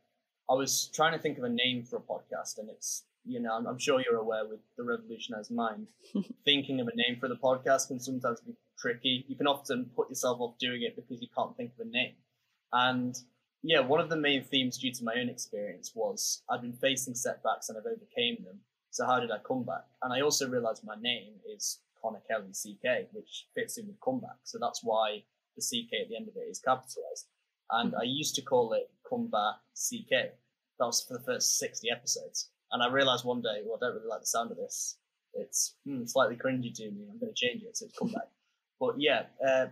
[0.50, 3.52] I was trying to think of a name for a podcast, and it's you know
[3.54, 5.86] I'm, I'm sure you're aware with the revolutionized mind,
[6.44, 9.24] thinking of a name for the podcast can sometimes be tricky.
[9.28, 12.14] You can often put yourself off doing it because you can't think of a name,
[12.72, 13.16] and
[13.62, 17.14] yeah, one of the main themes due to my own experience was I've been facing
[17.14, 18.60] setbacks and I've overcame them.
[18.90, 19.86] So how did I come back?
[20.02, 24.36] And I also realized my name is Conor Kelly CK, which fits in with comeback.
[24.44, 25.24] So that's why
[25.56, 27.26] the CK at the end of it is capitalized.
[27.70, 28.00] And mm-hmm.
[28.00, 30.34] I used to call it Comeback CK.
[30.78, 32.50] That was for the first 60 episodes.
[32.72, 34.98] And I realized one day, well, I don't really like the sound of this.
[35.34, 37.06] It's hmm, slightly cringy to me.
[37.10, 37.76] I'm going to change it.
[37.76, 38.28] So it's Comeback.
[38.80, 39.66] but yeah, uh,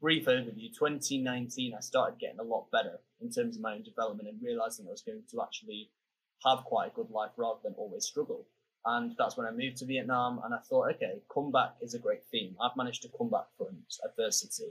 [0.00, 4.28] brief overview 2019, I started getting a lot better in terms of my own development
[4.28, 5.90] and realizing I was going to actually
[6.44, 8.46] have quite a good life rather than always struggle.
[8.84, 12.22] And that's when I moved to Vietnam and I thought, okay, comeback is a great
[12.30, 12.54] theme.
[12.62, 14.70] I've managed to come back from adversity.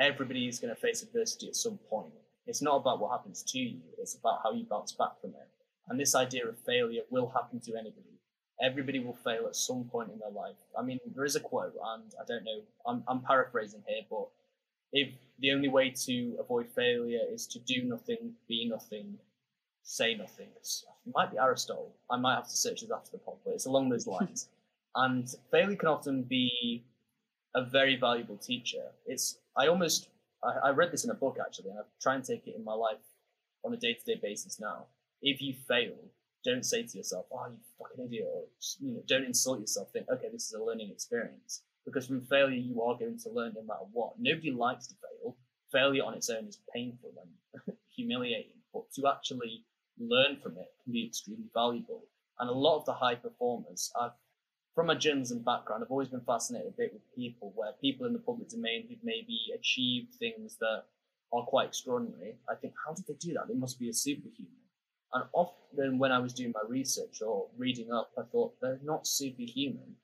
[0.00, 2.12] Everybody is going to face adversity at some point.
[2.46, 5.48] It's not about what happens to you, it's about how you bounce back from it.
[5.88, 8.18] And this idea of failure will happen to anybody.
[8.62, 10.56] Everybody will fail at some point in their life.
[10.78, 14.28] I mean, there is a quote, and I don't know, I'm, I'm paraphrasing here, but
[14.92, 19.18] if the only way to avoid failure is to do nothing, be nothing,
[19.82, 20.48] say nothing.
[20.56, 21.94] It might be Aristotle.
[22.10, 24.48] I might have to search this after the pod, but it's along those lines.
[24.94, 26.84] and failure can often be
[27.54, 28.84] a very valuable teacher.
[29.06, 30.08] It's I almost
[30.42, 32.64] I, I read this in a book actually, and I try and take it in
[32.64, 33.04] my life
[33.64, 34.86] on a day to day basis now.
[35.20, 35.94] If you fail,
[36.44, 38.44] don't say to yourself, "Oh, you fucking idiot," or
[38.80, 39.90] you know, don't insult yourself.
[39.92, 43.52] Think, "Okay, this is a learning experience." because from failure you are going to learn
[43.54, 44.14] no matter what.
[44.18, 45.36] Nobody likes to fail.
[45.70, 49.64] Failure on its own is painful and humiliating, but to actually
[49.98, 52.04] learn from it can be extremely valuable.
[52.38, 54.12] And a lot of the high performers, I've,
[54.74, 58.12] from my journalism background, I've always been fascinated a bit with people where people in
[58.12, 60.84] the public domain who've maybe achieved things that
[61.32, 62.36] are quite extraordinary.
[62.48, 63.48] I think, how did they do that?
[63.48, 64.52] They must be a superhuman.
[65.14, 69.06] And often when I was doing my research or reading up, I thought they're not
[69.06, 69.96] superhuman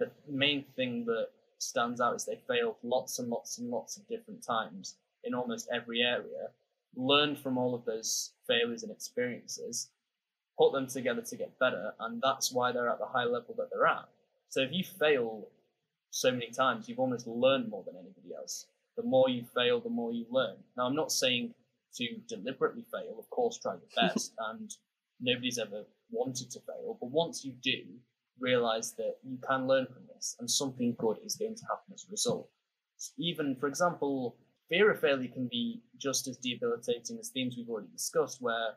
[0.00, 1.28] the main thing that
[1.58, 5.68] stands out is they failed lots and lots and lots of different times in almost
[5.72, 6.48] every area,
[6.96, 9.90] learned from all of those failures and experiences,
[10.60, 13.68] put them together to get better, and that's why they're at the high level that
[13.72, 14.06] they're at.
[14.50, 15.48] So if you fail
[16.10, 18.66] so many times, you've almost learned more than anybody else.
[18.96, 20.56] The more you fail, the more you learn.
[20.76, 21.54] Now, I'm not saying
[21.94, 24.70] to deliberately fail, of course, try your best, and
[25.18, 27.80] nobody's ever wanted to fail, but once you do,
[28.38, 32.04] realize that you can learn from this and something good is going to happen as
[32.08, 32.48] a result.
[33.18, 34.36] Even, for example,
[34.68, 38.74] fear of failure can be just as debilitating as themes we've already discussed, where,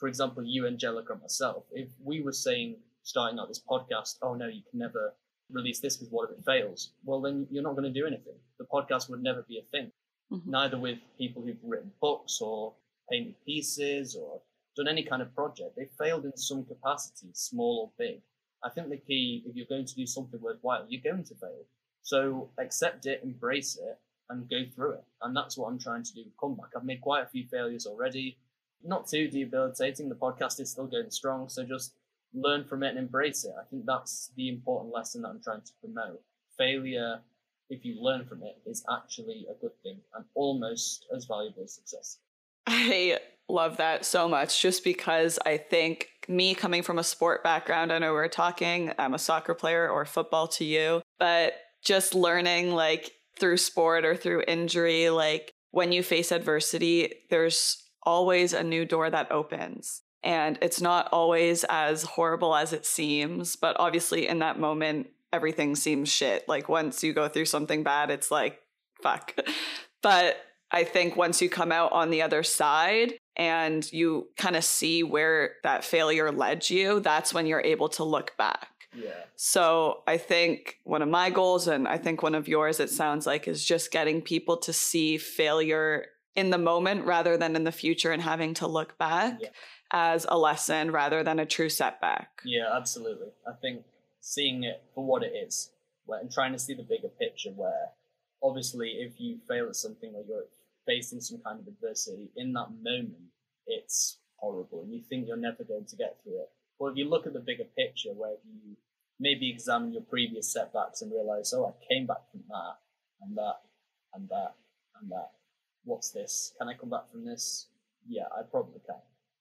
[0.00, 4.46] for example, you, Angelica, myself, if we were saying, starting out this podcast, oh no,
[4.46, 5.14] you can never
[5.52, 6.92] release this because what if it fails?
[7.04, 8.34] Well, then you're not going to do anything.
[8.58, 9.92] The podcast would never be a thing.
[10.32, 10.50] Mm-hmm.
[10.50, 12.72] Neither with people who've written books or
[13.10, 14.40] painted pieces or
[14.76, 15.76] done any kind of project.
[15.76, 18.22] They failed in some capacity, small or big.
[18.64, 21.66] I think the key, if you're going to do something worthwhile, you're going to fail.
[22.02, 23.98] So accept it, embrace it,
[24.30, 25.04] and go through it.
[25.22, 26.70] And that's what I'm trying to do with comeback.
[26.76, 28.38] I've made quite a few failures already.
[28.84, 30.08] Not too debilitating.
[30.08, 31.94] The podcast is still going strong, so just
[32.34, 33.52] learn from it and embrace it.
[33.60, 36.20] I think that's the important lesson that I'm trying to promote.
[36.56, 37.20] Failure,
[37.68, 41.74] if you learn from it, is actually a good thing and almost as valuable as
[41.74, 42.18] success.
[42.66, 47.92] I love that so much just because I think me coming from a sport background,
[47.92, 52.72] I know we're talking, I'm a soccer player or football to you, but just learning
[52.72, 58.84] like through sport or through injury, like when you face adversity, there's always a new
[58.84, 60.02] door that opens.
[60.22, 65.76] And it's not always as horrible as it seems, but obviously in that moment, everything
[65.76, 66.46] seems shit.
[66.48, 68.60] Like once you go through something bad, it's like,
[69.02, 69.34] fuck.
[70.02, 70.36] but
[70.70, 75.02] I think once you come out on the other side and you kind of see
[75.02, 78.68] where that failure led you, that's when you're able to look back.
[78.94, 79.12] Yeah.
[79.36, 83.26] So I think one of my goals, and I think one of yours, it sounds
[83.26, 87.72] like, is just getting people to see failure in the moment rather than in the
[87.72, 89.48] future and having to look back Yeah.
[89.92, 92.40] as a lesson rather than a true setback.
[92.44, 93.28] Yeah, absolutely.
[93.46, 93.84] I think
[94.20, 95.72] seeing it for what it is
[96.08, 97.90] and trying to see the bigger picture where
[98.42, 100.46] obviously if you fail at something or you're
[100.86, 103.30] facing some kind of adversity in that moment,
[103.66, 106.48] it's horrible and you think you're never going to get through it.
[106.78, 108.76] But if you look at the bigger picture where you
[109.20, 112.76] maybe examine your previous setbacks and realize, oh, I came back from that
[113.20, 113.56] and that
[114.14, 114.54] and that
[115.00, 115.30] and that.
[115.84, 116.52] What's this?
[116.58, 117.66] Can I come back from this?
[118.08, 118.96] Yeah, I probably can.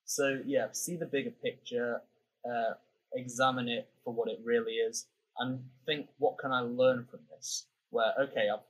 [0.05, 2.01] So yeah, see the bigger picture,
[2.45, 2.73] uh,
[3.13, 7.65] examine it for what it really is, and think, what can I learn from this?
[7.91, 8.63] Where okay, I've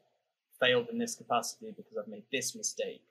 [0.60, 3.02] failed in this capacity because I've made this mistake.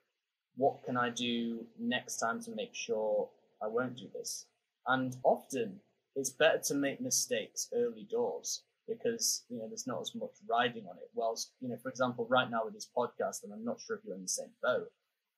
[0.55, 3.29] What can I do next time to make sure
[3.61, 4.45] I won't do this?
[4.87, 5.79] And often
[6.15, 10.85] it's better to make mistakes early doors because you know there's not as much riding
[10.89, 11.09] on it.
[11.13, 14.03] Whilst you know, for example, right now with this podcast, and I'm not sure if
[14.05, 14.89] you're in the same boat.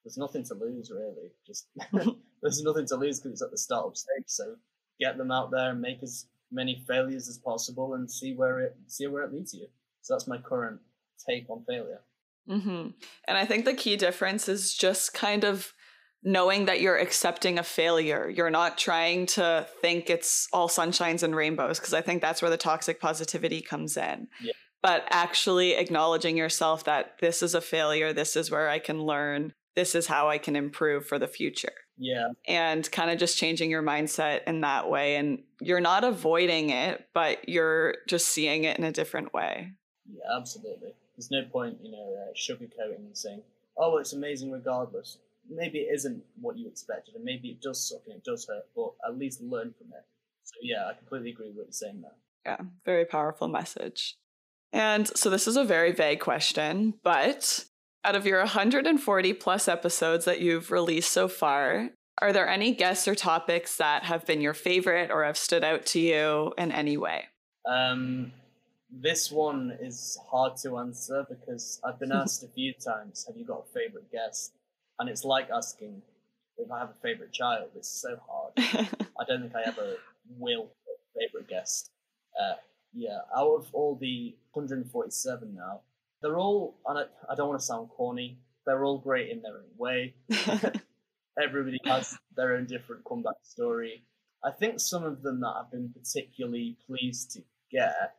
[0.03, 1.29] There's nothing to lose really.
[1.45, 1.67] Just
[2.41, 4.25] there's nothing to lose because it's at the startup stage.
[4.25, 4.55] So
[4.99, 8.75] get them out there and make as many failures as possible and see where it
[8.87, 9.67] see where it leads you.
[10.01, 10.79] So that's my current
[11.29, 12.01] take on failure.
[12.47, 12.87] hmm
[13.27, 15.73] And I think the key difference is just kind of
[16.23, 18.29] knowing that you're accepting a failure.
[18.29, 22.51] You're not trying to think it's all sunshines and rainbows, because I think that's where
[22.51, 24.27] the toxic positivity comes in.
[24.41, 24.53] Yeah.
[24.83, 29.53] But actually acknowledging yourself that this is a failure, this is where I can learn,
[29.75, 31.73] this is how I can improve for the future.
[31.97, 35.17] Yeah, And kind of just changing your mindset in that way.
[35.17, 39.73] And you're not avoiding it, but you're just seeing it in a different way.
[40.11, 40.93] yeah, absolutely.
[41.15, 43.43] There's no point, you know, uh, sugarcoating and saying,
[43.77, 45.19] "Oh, it's amazing regardless."
[45.53, 48.65] Maybe it isn't what you expected, and maybe it does suck and it does hurt,
[48.75, 50.05] but at least learn from it.
[50.43, 52.11] So yeah, I completely agree with what you're saying there.
[52.45, 54.15] Yeah, very powerful message.
[54.73, 57.65] And so this is a very vague question, but
[58.03, 61.89] out of your 140 plus episodes that you've released so far,
[62.21, 65.85] are there any guests or topics that have been your favorite or have stood out
[65.87, 67.25] to you in any way?
[67.65, 68.31] Um,
[68.89, 73.45] this one is hard to answer because I've been asked a few times, "Have you
[73.45, 74.53] got a favorite guest?"
[75.01, 76.03] And it's like asking
[76.59, 77.69] if I have a favorite child.
[77.75, 78.53] It's so hard.
[79.19, 79.95] I don't think I ever
[80.37, 81.89] will have a favorite guest.
[82.39, 82.53] Uh,
[82.93, 85.81] yeah, out of all the 147 now,
[86.21, 88.37] they're all, and I, I don't want to sound corny,
[88.67, 90.13] they're all great in their own way.
[91.41, 94.03] Everybody has their own different comeback story.
[94.43, 98.13] I think some of them that I've been particularly pleased to get,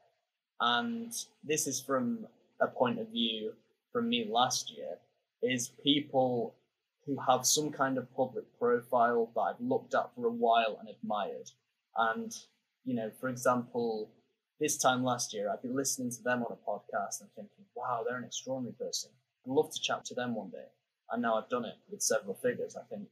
[0.60, 1.12] and
[1.44, 2.26] this is from
[2.60, 3.52] a point of view
[3.92, 4.98] from me last year,
[5.44, 6.56] is people
[7.06, 10.88] who have some kind of public profile that I've looked at for a while and
[10.88, 11.50] admired.
[11.96, 12.32] And,
[12.84, 14.10] you know, for example,
[14.60, 18.04] this time last year, I'd be listening to them on a podcast and thinking, wow,
[18.06, 19.10] they're an extraordinary person.
[19.44, 20.66] I'd love to chat to them one day.
[21.10, 22.76] And now I've done it with several figures.
[22.76, 23.08] I think,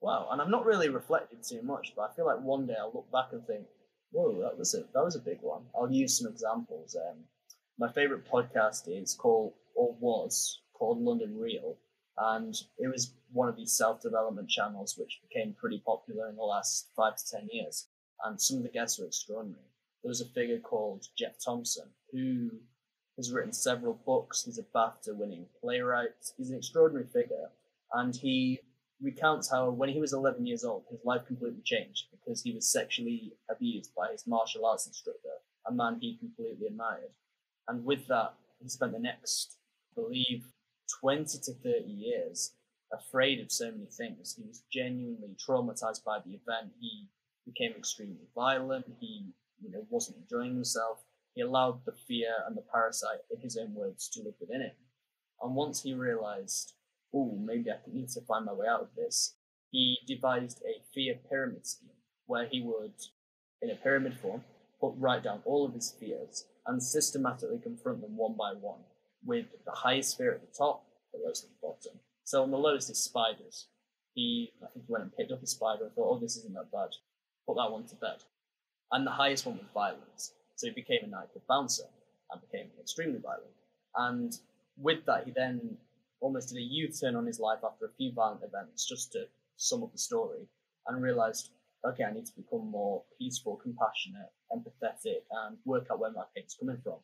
[0.00, 0.28] wow.
[0.32, 3.10] And I'm not really reflected too much, but I feel like one day I'll look
[3.12, 3.66] back and think,
[4.10, 5.62] whoa, that was a, that was a big one.
[5.74, 6.96] I'll use some examples.
[6.96, 7.18] Um,
[7.78, 11.76] my favorite podcast is called, or was called London Real.
[12.20, 16.42] And it was one of these self development channels which became pretty popular in the
[16.42, 17.88] last five to 10 years.
[18.24, 19.64] And some of the guests were extraordinary.
[20.02, 22.50] There was a figure called Geoff Thompson who
[23.16, 24.44] has written several books.
[24.44, 26.10] He's a BAFTA winning playwright.
[26.36, 27.50] He's an extraordinary figure.
[27.92, 28.60] And he
[29.02, 32.70] recounts how when he was 11 years old, his life completely changed because he was
[32.70, 35.28] sexually abused by his martial arts instructor,
[35.66, 37.12] a man he completely admired.
[37.68, 39.56] And with that, he spent the next,
[39.96, 40.44] I believe,
[41.00, 42.52] 20 to 30 years
[42.92, 44.34] afraid of so many things.
[44.36, 46.72] He was genuinely traumatized by the event.
[46.80, 47.08] He
[47.46, 48.86] became extremely violent.
[48.98, 50.98] He, you know, wasn't enjoying himself.
[51.34, 54.72] He allowed the fear and the parasite, in his own words, to live within him.
[55.40, 56.74] And once he realized,
[57.14, 59.36] oh, maybe I need to find my way out of this,
[59.70, 61.90] he devised a fear pyramid scheme
[62.26, 62.94] where he would,
[63.62, 64.44] in a pyramid form,
[64.80, 68.80] put write down all of his fears and systematically confront them one by one,
[69.24, 71.98] with the highest fear at the top, the lowest at the bottom.
[72.24, 73.66] So on the lowest is spiders.
[74.14, 76.54] He, I think he went and picked up a spider and thought, oh, this isn't
[76.54, 76.90] that bad.
[77.46, 78.24] Put that one to bed.
[78.92, 80.32] And the highest one was violence.
[80.56, 81.84] So he became a nightclub bouncer
[82.30, 83.54] and became extremely violent.
[83.96, 84.36] And
[84.76, 85.76] with that, he then
[86.20, 89.24] almost did a U-turn on his life after a few violent events, just to
[89.56, 90.46] sum up the story,
[90.86, 91.50] and realized,
[91.86, 96.56] okay, I need to become more peaceful, compassionate, empathetic, and work out where my pain's
[96.58, 96.98] coming from.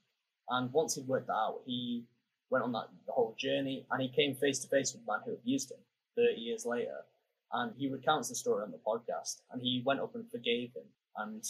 [0.49, 2.05] And once he'd worked that out, he
[2.51, 5.33] went on that whole journey, and he came face to face with the man who
[5.33, 5.79] abused him
[6.17, 6.99] 30 years later.
[7.53, 10.85] And he recounts the story on the podcast, and he went up and forgave him
[11.17, 11.45] and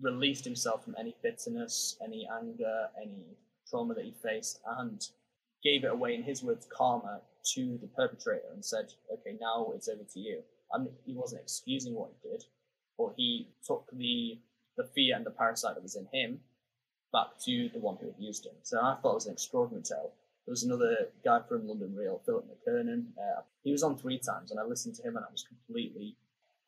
[0.00, 3.36] released himself from any bitterness, any anger, any
[3.68, 5.08] trauma that he faced, and
[5.62, 7.20] gave it away in his words, karma,
[7.54, 10.42] to the perpetrator and said, okay, now it's over to you.
[10.78, 12.44] Mean, he wasn't excusing what he did,
[12.98, 14.38] but he took the
[14.76, 16.38] the fear and the parasite that was in him
[17.12, 18.54] back to the one who had used him.
[18.62, 20.12] So I thought it was an extraordinary tale.
[20.46, 23.06] There was another guy from London Real, Philip McKernan.
[23.18, 26.16] Uh, he was on three times, and I listened to him, and I was completely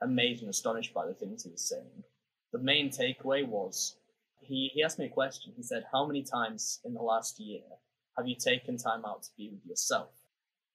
[0.02, 2.04] amazed and astonished by the things he was saying.
[2.52, 3.96] The main takeaway was
[4.40, 5.52] he, he asked me a question.
[5.56, 7.62] He said, How many times in the last year
[8.16, 10.10] have you taken time out to be with yourself?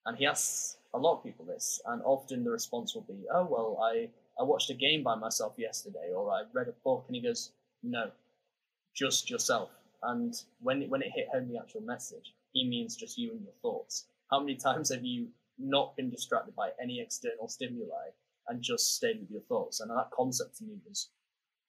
[0.05, 3.45] And he asks a lot of people this, and often the response will be, "Oh
[3.45, 4.09] well, I
[4.39, 7.51] I watched a game by myself yesterday, or I read a book," and he goes,
[7.83, 8.11] "No,
[8.95, 9.69] just yourself."
[10.03, 13.41] And when it, when it hit home the actual message, he means just you and
[13.41, 14.07] your thoughts.
[14.31, 15.27] How many times have you
[15.57, 18.09] not been distracted by any external stimuli
[18.47, 19.79] and just stayed with your thoughts?
[19.79, 21.09] And that concept to me was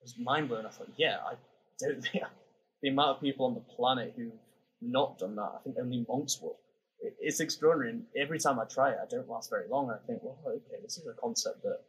[0.01, 0.66] was mind blowing.
[0.66, 1.35] I thought, yeah, I
[1.81, 2.24] don't think
[2.83, 4.33] the amount of people on the planet who've
[4.81, 6.57] not done that, I think only monks would
[7.01, 7.91] it's extraordinary.
[7.93, 9.91] And every time I try it, I don't last very long.
[9.91, 11.81] And I think, well, okay, this is a concept that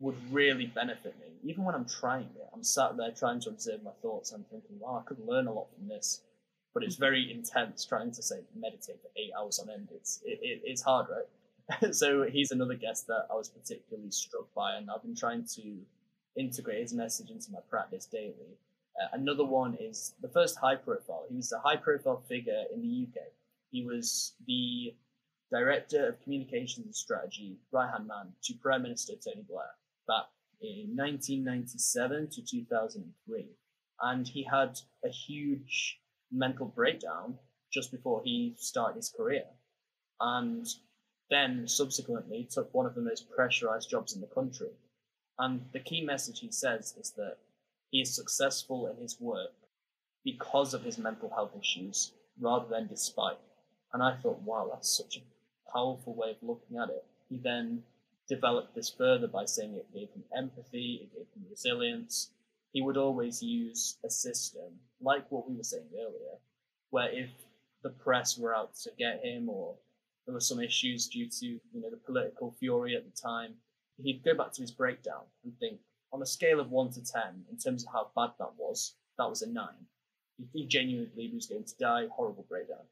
[0.00, 1.26] would really benefit me.
[1.42, 4.32] Even when I'm trying it, I'm sat there trying to observe my thoughts.
[4.32, 6.22] I'm thinking, wow, I could learn a lot from this.
[6.74, 9.88] But it's very intense trying to say meditate for eight hours on end.
[9.92, 11.94] It's it, it, it's hard, right?
[11.94, 15.78] so he's another guest that I was particularly struck by, and I've been trying to
[16.38, 18.58] integrate his message into my practice daily.
[19.00, 21.24] Uh, another one is the first high profile.
[21.28, 23.24] He was a high profile figure in the UK
[23.70, 24.94] he was the
[25.50, 29.70] Director of Communications and Strategy, right hand man to Prime Minister Tony Blair
[30.08, 30.26] back
[30.60, 33.46] in 1997 to 2003.
[34.00, 36.00] And he had a huge
[36.32, 37.38] mental breakdown
[37.72, 39.44] just before he started his career.
[40.20, 40.66] And
[41.30, 44.70] then subsequently took one of the most pressurized jobs in the country.
[45.38, 47.36] And the key message he says is that
[47.90, 49.52] he is successful in his work
[50.24, 53.38] because of his mental health issues rather than despite.
[53.92, 57.04] And I thought, wow, that's such a powerful way of looking at it.
[57.28, 57.82] He then
[58.28, 62.30] developed this further by saying it gave him empathy, it gave him resilience.
[62.72, 66.36] He would always use a system, like what we were saying earlier,
[66.90, 67.30] where if
[67.82, 69.74] the press were out to get him or
[70.26, 73.54] there were some issues due to you know the political fury at the time,
[74.02, 75.80] he'd go back to his breakdown and think,
[76.12, 79.28] on a scale of one to ten, in terms of how bad that was, that
[79.28, 79.86] was a nine.
[80.52, 82.84] He genuinely was going to die, horrible breakdown.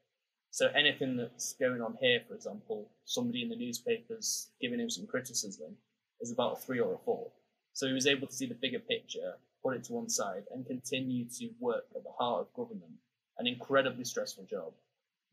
[0.51, 5.05] So anything that's going on here, for example, somebody in the newspapers giving him some
[5.05, 5.75] criticism
[6.21, 7.31] is about a three or a four.
[7.73, 9.33] So he was able to see the bigger picture,
[9.63, 12.93] put it to one side, and continue to work at the heart of government,
[13.37, 14.73] an incredibly stressful job,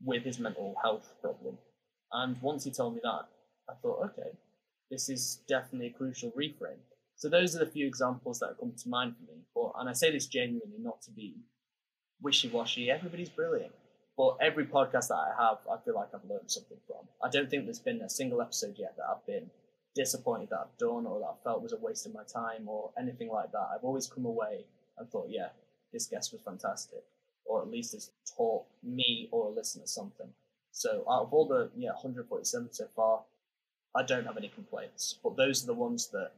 [0.05, 1.57] with his mental health problem.
[2.13, 3.27] And once he told me that,
[3.71, 4.31] I thought, okay,
[4.91, 6.83] this is definitely a crucial reframe.
[7.17, 9.41] So those are the few examples that come to mind for me.
[9.55, 11.37] But and I say this genuinely, not to be
[12.21, 12.91] wishy-washy.
[12.91, 13.73] Everybody's brilliant.
[14.17, 17.09] But every podcast that I have, I feel like I've learned something from.
[17.23, 19.51] I don't think there's been a single episode yet that I've been
[19.95, 22.91] disappointed that I've done or that I felt was a waste of my time or
[22.99, 23.69] anything like that.
[23.75, 24.65] I've always come away
[24.99, 25.49] and thought, yeah,
[25.93, 27.03] this guest was fantastic,
[27.45, 30.29] or at least it's taught me or a listener something.
[30.71, 33.23] So out of all the yeah 147 so far,
[33.95, 35.19] I don't have any complaints.
[35.23, 36.33] But those are the ones that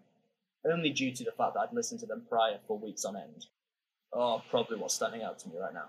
[0.71, 3.47] only due to the fact that I'd listened to them prior for weeks on end
[4.13, 5.89] are probably what's standing out to me right now.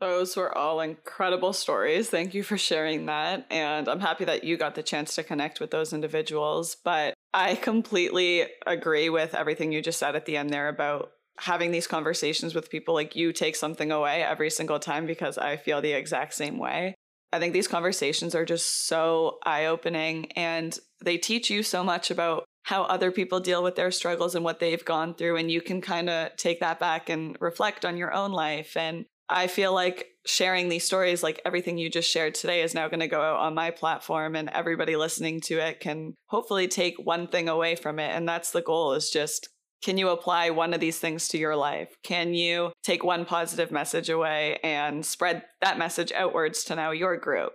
[0.00, 2.10] Those were all incredible stories.
[2.10, 3.46] Thank you for sharing that.
[3.50, 6.76] And I'm happy that you got the chance to connect with those individuals.
[6.82, 11.70] But I completely agree with everything you just said at the end there about having
[11.70, 15.80] these conversations with people like you take something away every single time because I feel
[15.80, 16.94] the exact same way.
[17.32, 22.10] I think these conversations are just so eye opening and they teach you so much
[22.10, 25.36] about how other people deal with their struggles and what they've gone through.
[25.36, 29.04] And you can kind of take that back and reflect on your own life and
[29.28, 33.00] I feel like sharing these stories, like everything you just shared today, is now going
[33.00, 37.28] to go out on my platform, and everybody listening to it can hopefully take one
[37.28, 38.10] thing away from it.
[38.10, 39.48] And that's the goal is just
[39.84, 41.94] can you apply one of these things to your life?
[42.02, 47.18] Can you take one positive message away and spread that message outwards to now your
[47.18, 47.52] group?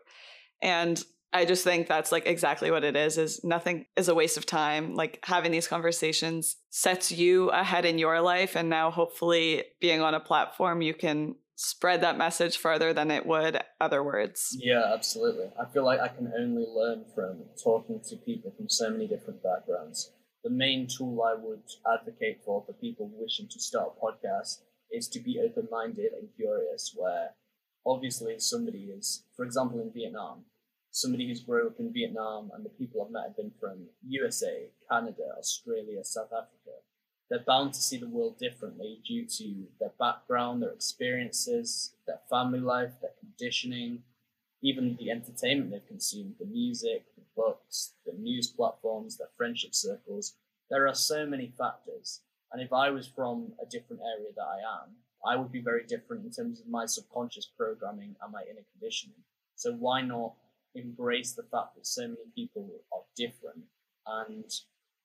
[0.62, 1.04] And
[1.34, 4.46] I just think that's like exactly what it is is nothing is a waste of
[4.46, 4.94] time.
[4.94, 10.14] Like having these conversations sets you ahead in your life and now hopefully being on
[10.14, 14.56] a platform you can spread that message further than it would other words.
[14.58, 15.48] Yeah, absolutely.
[15.60, 19.44] I feel like I can only learn from talking to people from so many different
[19.44, 20.14] backgrounds.
[20.42, 25.10] The main tool I would advocate for for people wishing to start a podcast is
[25.10, 27.32] to be open minded and curious, where
[27.86, 30.46] obviously somebody is, for example, in Vietnam,
[30.92, 34.70] somebody who's grown up in Vietnam and the people I've met have been from USA,
[34.90, 36.80] Canada, Australia, South Africa
[37.30, 42.60] they're bound to see the world differently due to their background, their experiences, their family
[42.60, 44.04] life, their conditioning,
[44.62, 50.36] even the entertainment they've consumed, the music, the books, the news platforms, their friendship circles.
[50.70, 52.22] There are so many factors.
[52.52, 55.84] And if I was from a different area that I am, I would be very
[55.84, 59.22] different in terms of my subconscious programming and my inner conditioning.
[59.56, 60.34] So why not
[60.76, 63.64] embrace the fact that so many people are different
[64.08, 64.46] and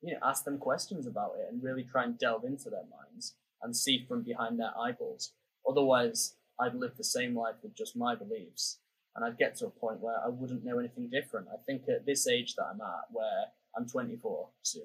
[0.05, 3.35] you know, ask them questions about it and really try and delve into their minds
[3.63, 5.33] and see from behind their eyeballs.
[5.67, 8.81] Otherwise, I'd live the same life with just my beliefs,
[9.17, 11.49] and I'd get to a point where I wouldn't know anything different.
[11.51, 13.47] I think at this age that I'm at, where
[13.77, 14.83] I'm 24 soon,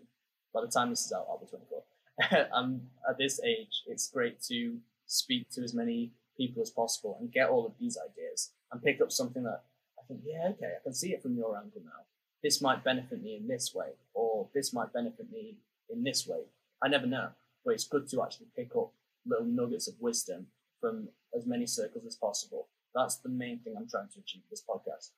[0.54, 1.84] by the time this is out, I'll be 24.
[2.32, 7.18] I'm um, at this age, it's great to speak to as many people as possible
[7.20, 9.64] and get all of these ideas and pick up something that
[10.00, 12.06] I think, yeah, okay, I can see it from your angle now
[12.44, 15.58] this might benefit me in this way, or this might benefit me
[15.90, 16.42] in this way.
[16.84, 17.30] I never know,
[17.66, 18.92] but it's good to actually pick up
[19.26, 20.48] little nuggets of wisdom
[20.80, 22.68] from as many circles as possible.
[22.96, 25.10] That's the main thing I'm trying to achieve this podcast.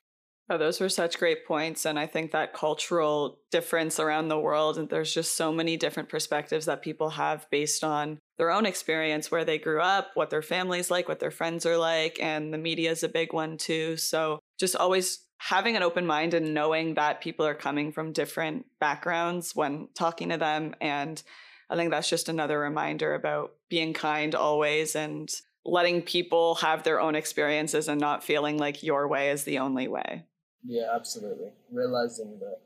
[0.50, 1.86] Oh, those were such great points.
[1.86, 6.10] And I think that cultural difference around the world, and there's just so many different
[6.10, 10.42] perspectives that people have based on their own experience, where they grew up, what their
[10.42, 12.18] family's like, what their friends are like.
[12.20, 13.98] And the media is a big one too.
[13.98, 18.66] So just always having an open mind and knowing that people are coming from different
[18.80, 20.74] backgrounds when talking to them.
[20.82, 21.22] And
[21.70, 25.30] I think that's just another reminder about being kind always and
[25.64, 29.88] letting people have their own experiences and not feeling like your way is the only
[29.88, 30.26] way.
[30.66, 31.52] Yeah, absolutely.
[31.72, 32.58] Realizing that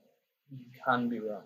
[0.50, 1.44] you can be wrong.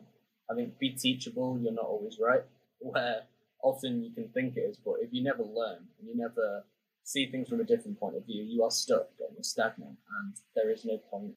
[0.52, 2.44] I think be teachable, you're not always right.
[2.78, 3.22] Where
[3.64, 6.64] often you can think it is, but if you never learn and you never
[7.04, 10.36] see things from a different point of view, you are stuck and you're stagnant, and
[10.56, 11.34] there is no point.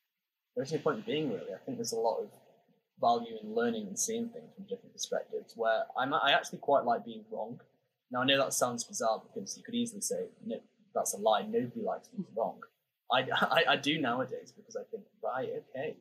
[0.55, 1.55] There is no point in being really.
[1.55, 2.29] I think there's a lot of
[3.01, 5.55] value in learning and seeing things from different perspectives.
[5.57, 7.61] Where I'm, I actually quite like being wrong.
[8.11, 10.57] Now I know that sounds bizarre because you could easily say no,
[10.95, 11.43] that's a lie.
[11.43, 12.61] Nobody likes being wrong.
[13.11, 15.97] I, I, I do nowadays because I think right, okay,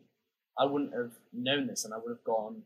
[0.57, 2.63] I wouldn't have known this, and I would have gone,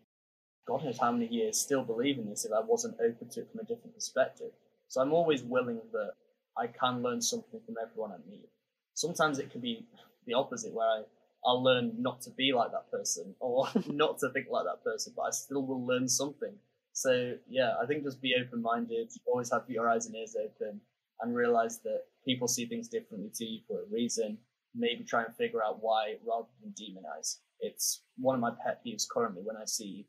[0.68, 3.49] God knows how many years still believe in this if I wasn't open to it
[3.51, 4.51] from a different perspective.
[4.88, 6.13] So I'm always willing that
[6.57, 8.49] I can learn something from everyone I meet.
[8.93, 9.86] Sometimes it can be
[10.26, 11.01] the opposite, where I,
[11.45, 15.13] I'll learn not to be like that person or not to think like that person,
[15.16, 16.53] but I still will learn something.
[16.93, 20.80] So yeah, I think just be open minded, always have your eyes and ears open,
[21.22, 24.38] and realize that people see things differently to you for a reason.
[24.74, 27.39] Maybe try and figure out why rather than demonize.
[27.59, 30.07] It's one of my pet peeves currently when I see,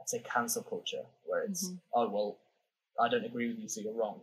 [0.00, 1.76] I'd say, cancel culture, where it's, mm-hmm.
[1.94, 2.38] oh, well,
[3.00, 4.20] I don't agree with you, so you're wrong.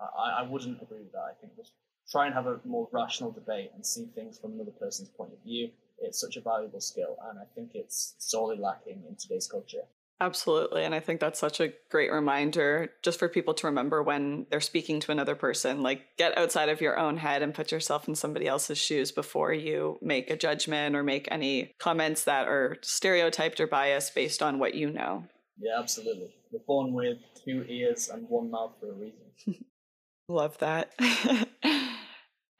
[0.00, 1.24] I, I wouldn't agree with that.
[1.30, 1.72] I think just
[2.10, 5.38] try and have a more rational debate and see things from another person's point of
[5.44, 5.70] view.
[6.00, 9.84] It's such a valuable skill, and I think it's sorely lacking in today's culture.
[10.20, 10.84] Absolutely.
[10.84, 14.60] And I think that's such a great reminder just for people to remember when they're
[14.60, 15.82] speaking to another person.
[15.82, 19.52] Like, get outside of your own head and put yourself in somebody else's shoes before
[19.52, 24.58] you make a judgment or make any comments that are stereotyped or biased based on
[24.58, 25.24] what you know.
[25.58, 26.34] Yeah, absolutely.
[26.52, 29.64] We're born with two ears and one mouth for a reason.
[30.28, 30.92] Love that.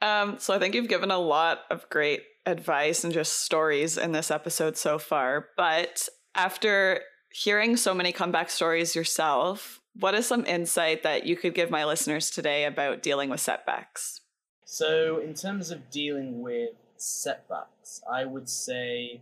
[0.01, 4.11] um, so I think you've given a lot of great advice and just stories in
[4.11, 5.47] this episode so far.
[5.57, 7.01] But after
[7.35, 11.83] hearing so many comeback stories yourself, what is some insight that you could give my
[11.83, 14.21] listeners today about dealing with setbacks?
[14.63, 19.21] So, in terms of dealing with setbacks, I would say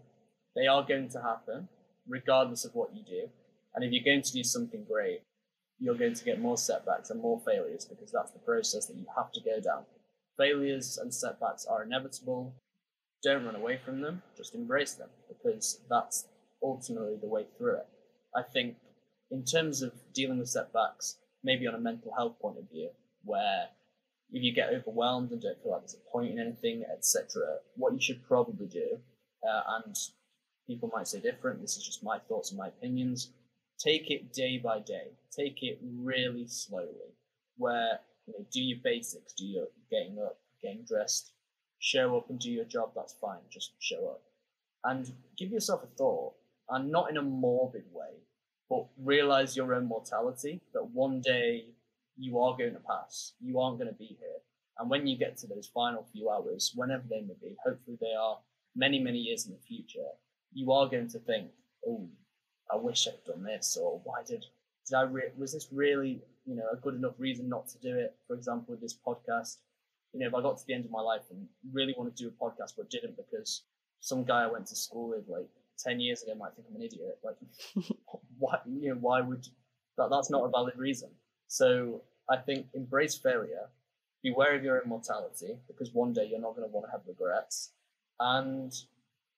[0.55, 1.68] they are going to happen
[2.07, 3.30] regardless of what you do.
[3.74, 5.22] And if you're going to do something great,
[5.80, 9.07] you're going to get more setbacks and more failures because that's the process that you
[9.18, 9.86] have to go down.
[10.38, 12.53] Failures and setbacks are inevitable.
[13.24, 16.28] Don't run away from them, just embrace them because that's
[16.61, 17.88] ultimately the way through it.
[18.36, 18.76] I think,
[19.32, 22.90] in terms of dealing with setbacks, maybe on a mental health point of view,
[23.24, 23.68] where
[24.32, 27.44] if you get overwhelmed and don't feel like there's a point in anything, etc.,
[27.76, 28.98] what you should probably do,
[29.48, 29.96] uh, and
[30.68, 33.30] people might say different, this is just my thoughts and my opinions,
[33.80, 35.12] take it day by day.
[35.36, 37.16] Take it really slowly,
[37.58, 41.32] where you know, do your basics, do your getting up, getting dressed,
[41.80, 44.22] show up and do your job, that's fine, just show up.
[44.84, 46.34] And give yourself a thought,
[46.70, 48.22] and not in a morbid way,
[48.70, 51.66] but realize your own mortality, that one day
[52.18, 53.34] you are going to pass.
[53.41, 54.39] You aren't going to be here.
[54.80, 58.14] And when you get to those final few hours, whenever they may be, hopefully they
[58.20, 58.39] are
[58.76, 60.09] many, many years in the future,
[60.53, 61.49] you are going to think,
[61.88, 62.07] oh,
[62.72, 64.45] I wish I'd done this, or why did,
[64.88, 67.95] did I, re- was this really, you know, a good enough reason not to do
[67.97, 68.16] it?
[68.28, 69.57] For example, with this podcast,
[70.14, 72.24] you know, if I got to the end of my life and really wanted to
[72.24, 73.64] do a podcast, but didn't because
[73.99, 75.49] some guy I went to school with like
[75.80, 77.36] 10 years ago might think I'm an idiot, like,
[78.38, 79.46] why, you know, why would,
[79.98, 81.10] that, that's not a valid reason.
[81.48, 83.70] So I think embrace failure,
[84.24, 87.72] beware of your immortality, because one day you're not going to want to have regrets,
[88.20, 88.74] and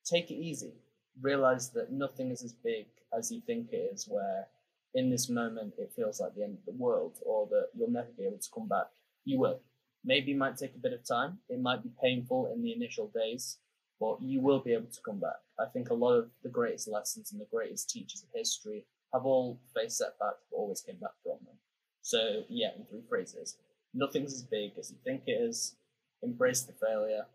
[0.05, 0.73] take it easy.
[1.21, 2.85] Realize that nothing is as big
[3.17, 4.47] as you think it is, where
[4.93, 8.07] in this moment it feels like the end of the world or that you'll never
[8.17, 8.87] be able to come back.
[9.25, 9.59] You will.
[10.03, 11.39] Maybe it might take a bit of time.
[11.49, 13.57] It might be painful in the initial days,
[13.99, 15.39] but you will be able to come back.
[15.59, 19.25] I think a lot of the greatest lessons and the greatest teachers of history have
[19.25, 21.55] all faced setbacks, but always came back from them.
[22.01, 23.57] So, yeah, in three phrases
[23.95, 25.75] nothing's as big as you think it is,
[26.21, 27.25] embrace the failure,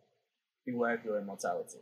[0.67, 1.79] beware of your immortality.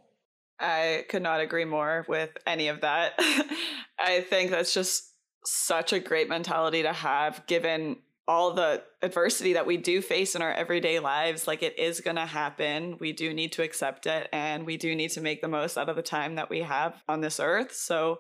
[0.61, 3.13] I could not agree more with any of that.
[3.99, 5.13] I think that's just
[5.45, 7.97] such a great mentality to have given
[8.29, 11.47] all the adversity that we do face in our everyday lives.
[11.47, 12.99] Like it is going to happen.
[13.01, 15.89] We do need to accept it and we do need to make the most out
[15.89, 17.73] of the time that we have on this earth.
[17.73, 18.19] So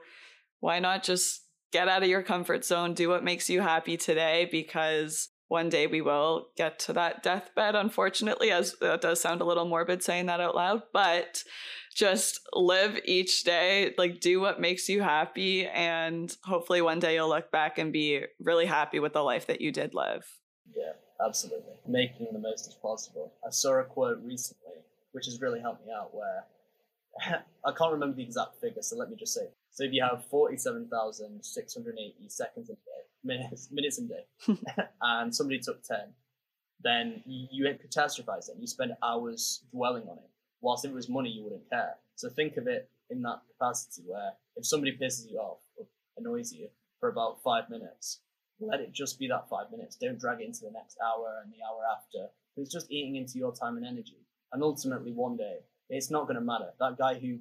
[0.61, 4.49] why not just get out of your comfort zone, do what makes you happy today
[4.51, 9.45] because one day we will get to that deathbed unfortunately as that does sound a
[9.45, 11.43] little morbid saying that out loud but
[11.99, 17.29] just live each day like do what makes you happy and hopefully one day you'll
[17.29, 20.25] look back and be really happy with the life that you did live
[20.77, 20.93] yeah
[21.27, 24.77] absolutely making the most as possible i saw a quote recently
[25.11, 26.45] which has really helped me out where
[27.67, 30.25] i can't remember the exact figure so let me just say so if you have
[30.25, 34.25] 47,680 seconds in a day, minutes, minutes in a day,
[35.01, 36.13] and somebody took 10,
[36.83, 38.57] then you, you catastrophize it.
[38.59, 40.29] You spend hours dwelling on it.
[40.61, 41.95] Whilst if it was money, you wouldn't care.
[42.17, 45.87] So think of it in that capacity where if somebody pisses you off or
[46.17, 46.69] annoys you
[47.01, 48.21] for about five minutes,
[48.61, 49.97] let it just be that five minutes.
[49.97, 52.29] Don't drag it into the next hour and the hour after.
[52.57, 54.27] It's just eating into your time and energy.
[54.53, 56.71] And ultimately, one day, it's not going to matter.
[56.81, 57.39] That guy who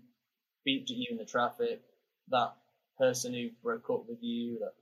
[0.68, 1.82] beeped at you in the traffic,
[2.30, 2.54] that
[3.00, 4.74] person who broke up with you, that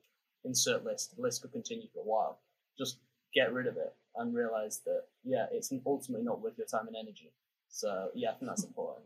[0.43, 2.39] insert list, the list could continue for a while.
[2.77, 2.97] Just
[3.33, 6.95] get rid of it and realize that, yeah, it's ultimately not worth your time and
[6.95, 7.31] energy.
[7.69, 9.05] So, yeah, I think that's important.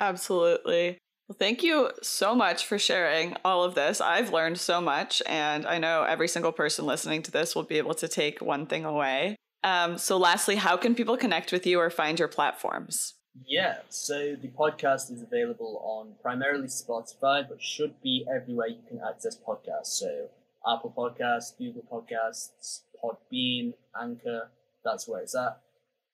[0.00, 0.98] Absolutely.
[1.28, 4.00] Well, thank you so much for sharing all of this.
[4.00, 7.78] I've learned so much, and I know every single person listening to this will be
[7.78, 9.36] able to take one thing away.
[9.64, 13.14] Um, so, lastly, how can people connect with you or find your platforms?
[13.46, 19.00] Yeah, so the podcast is available on primarily Spotify, but should be everywhere you can
[19.08, 19.86] access podcasts.
[19.86, 20.28] So
[20.68, 24.50] Apple Podcasts, Google Podcasts, Podbean, Anchor,
[24.84, 25.60] that's where it's at.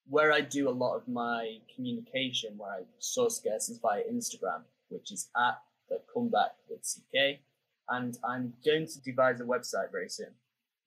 [0.09, 4.63] Where I do a lot of my communication, where I source guests is via Instagram,
[4.89, 7.41] which is at the comeback with CK.
[7.89, 10.33] And I'm going to devise a website very soon.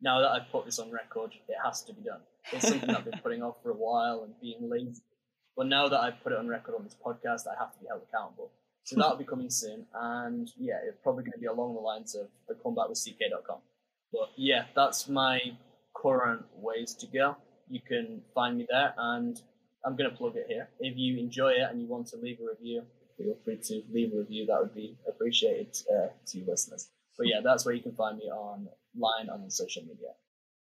[0.01, 2.22] Now that I've put this on record, it has to be done.
[2.51, 5.01] It's something I've been putting off for a while and being lazy
[5.55, 7.88] but now that I've put it on record on this podcast, I have to be
[7.88, 8.51] held accountable.
[8.84, 9.86] So that'll be coming soon.
[9.93, 13.59] And yeah, it's probably going to be along the lines of the comeback with CK.com.
[14.11, 15.39] But yeah, that's my
[15.93, 17.36] current ways to go.
[17.72, 19.41] You can find me there and
[19.86, 20.67] I'm going to plug it here.
[20.80, 22.84] If you enjoy it and you want to leave a review,
[23.17, 24.45] feel free to leave a review.
[24.45, 26.89] That would be appreciated uh, to listeners.
[27.17, 30.09] But yeah, that's where you can find me online on social media.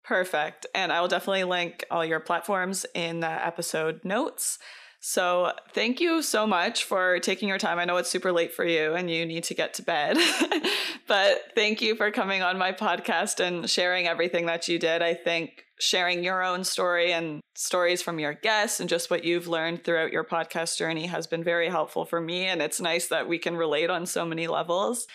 [0.03, 0.66] Perfect.
[0.74, 4.60] And I will definitely link all your platforms in the episode notes.
[5.08, 7.78] So, thank you so much for taking your time.
[7.78, 10.18] I know it's super late for you and you need to get to bed,
[11.08, 15.03] but thank you for coming on my podcast and sharing everything that you did.
[15.03, 19.47] I think sharing your own story and stories from your guests and just what you've
[19.47, 22.45] learned throughout your podcast journey has been very helpful for me.
[22.45, 25.06] And it's nice that we can relate on so many levels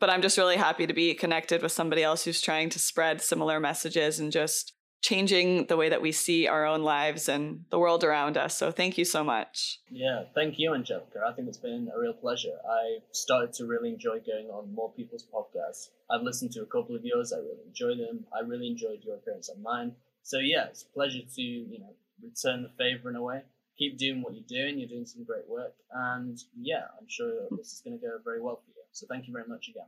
[0.00, 3.20] but I'm just really happy to be connected with somebody else who's trying to spread
[3.20, 7.78] similar messages and just changing the way that we see our own lives and the
[7.78, 8.56] world around us.
[8.56, 9.80] So thank you so much.
[9.90, 11.20] Yeah, thank you, Angelica.
[11.26, 12.58] I think it's been a real pleasure.
[12.68, 15.88] I started to really enjoy going on more people's podcasts.
[16.10, 17.32] I've listened to a couple of yours.
[17.32, 18.26] I really enjoy them.
[18.34, 19.94] I really enjoyed your appearance on mine.
[20.22, 23.42] So yeah, it's a pleasure to, you know, return the favor in a way.
[23.78, 24.78] Keep doing what you're doing.
[24.78, 28.42] You're doing some great work, and yeah, I'm sure this is going to go very
[28.42, 28.82] well for you.
[28.92, 29.86] So thank you very much again.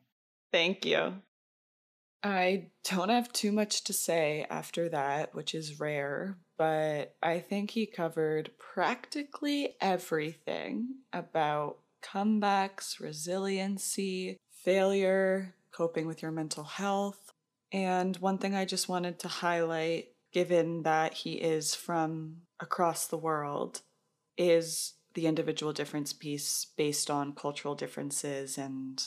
[0.50, 1.14] Thank you.
[2.24, 7.70] I don't have too much to say after that, which is rare, but I think
[7.70, 17.32] he covered practically everything about comebacks, resiliency, failure, coping with your mental health.
[17.72, 23.16] And one thing I just wanted to highlight, given that he is from across the
[23.16, 23.80] world,
[24.36, 29.02] is the individual difference piece based on cultural differences and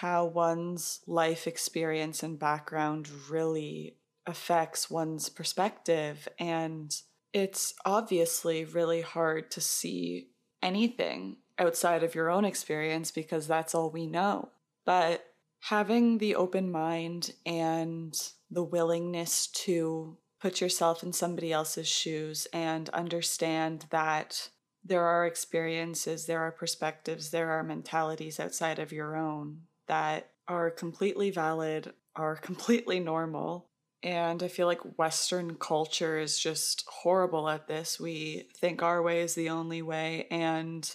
[0.00, 6.28] how one's life experience and background really affects one's perspective.
[6.38, 6.94] And
[7.32, 10.28] it's obviously really hard to see
[10.62, 14.50] anything outside of your own experience because that's all we know.
[14.84, 15.24] But
[15.60, 18.14] having the open mind and
[18.50, 24.50] the willingness to put yourself in somebody else's shoes and understand that
[24.84, 30.70] there are experiences, there are perspectives, there are mentalities outside of your own that are
[30.70, 33.68] completely valid, are completely normal.
[34.02, 37.98] And I feel like Western culture is just horrible at this.
[37.98, 40.88] We think our way is the only way, and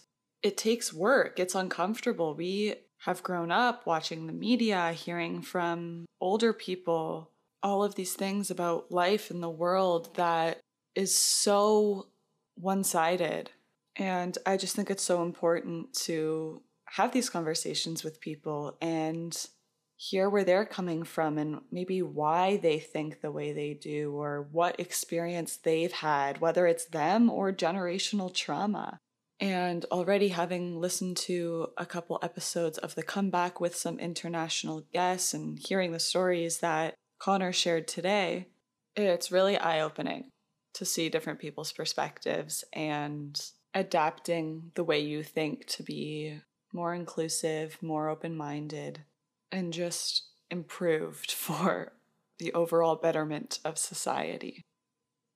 [0.44, 1.40] it takes work.
[1.40, 2.36] It's uncomfortable.
[2.36, 7.32] We have grown up watching the media, hearing from older people
[7.64, 10.60] all of these things about life in the world that
[10.96, 12.08] is so
[12.56, 13.52] one sided.
[13.96, 16.62] And I just think it's so important to
[16.96, 19.48] have these conversations with people and
[19.96, 24.48] hear where they're coming from and maybe why they think the way they do or
[24.52, 28.98] what experience they've had, whether it's them or generational trauma.
[29.40, 35.34] And already having listened to a couple episodes of the comeback with some international guests
[35.34, 38.48] and hearing the stories that Conor shared today,
[38.96, 40.30] it's really eye opening
[40.74, 43.40] to see different people's perspectives and
[43.74, 46.40] adapting the way you think to be
[46.74, 49.04] more inclusive, more open minded,
[49.52, 51.94] and just improved for
[52.40, 54.66] the overall betterment of society.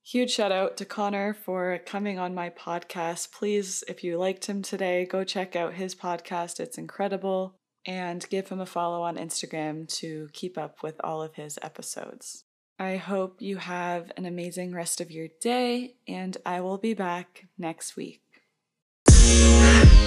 [0.03, 3.31] Huge shout out to Conor for coming on my podcast.
[3.31, 6.59] Please, if you liked him today, go check out his podcast.
[6.59, 7.55] It's incredible.
[7.87, 12.43] And give him a follow on Instagram to keep up with all of his episodes.
[12.77, 17.45] I hope you have an amazing rest of your day, and I will be back
[17.57, 18.24] next week.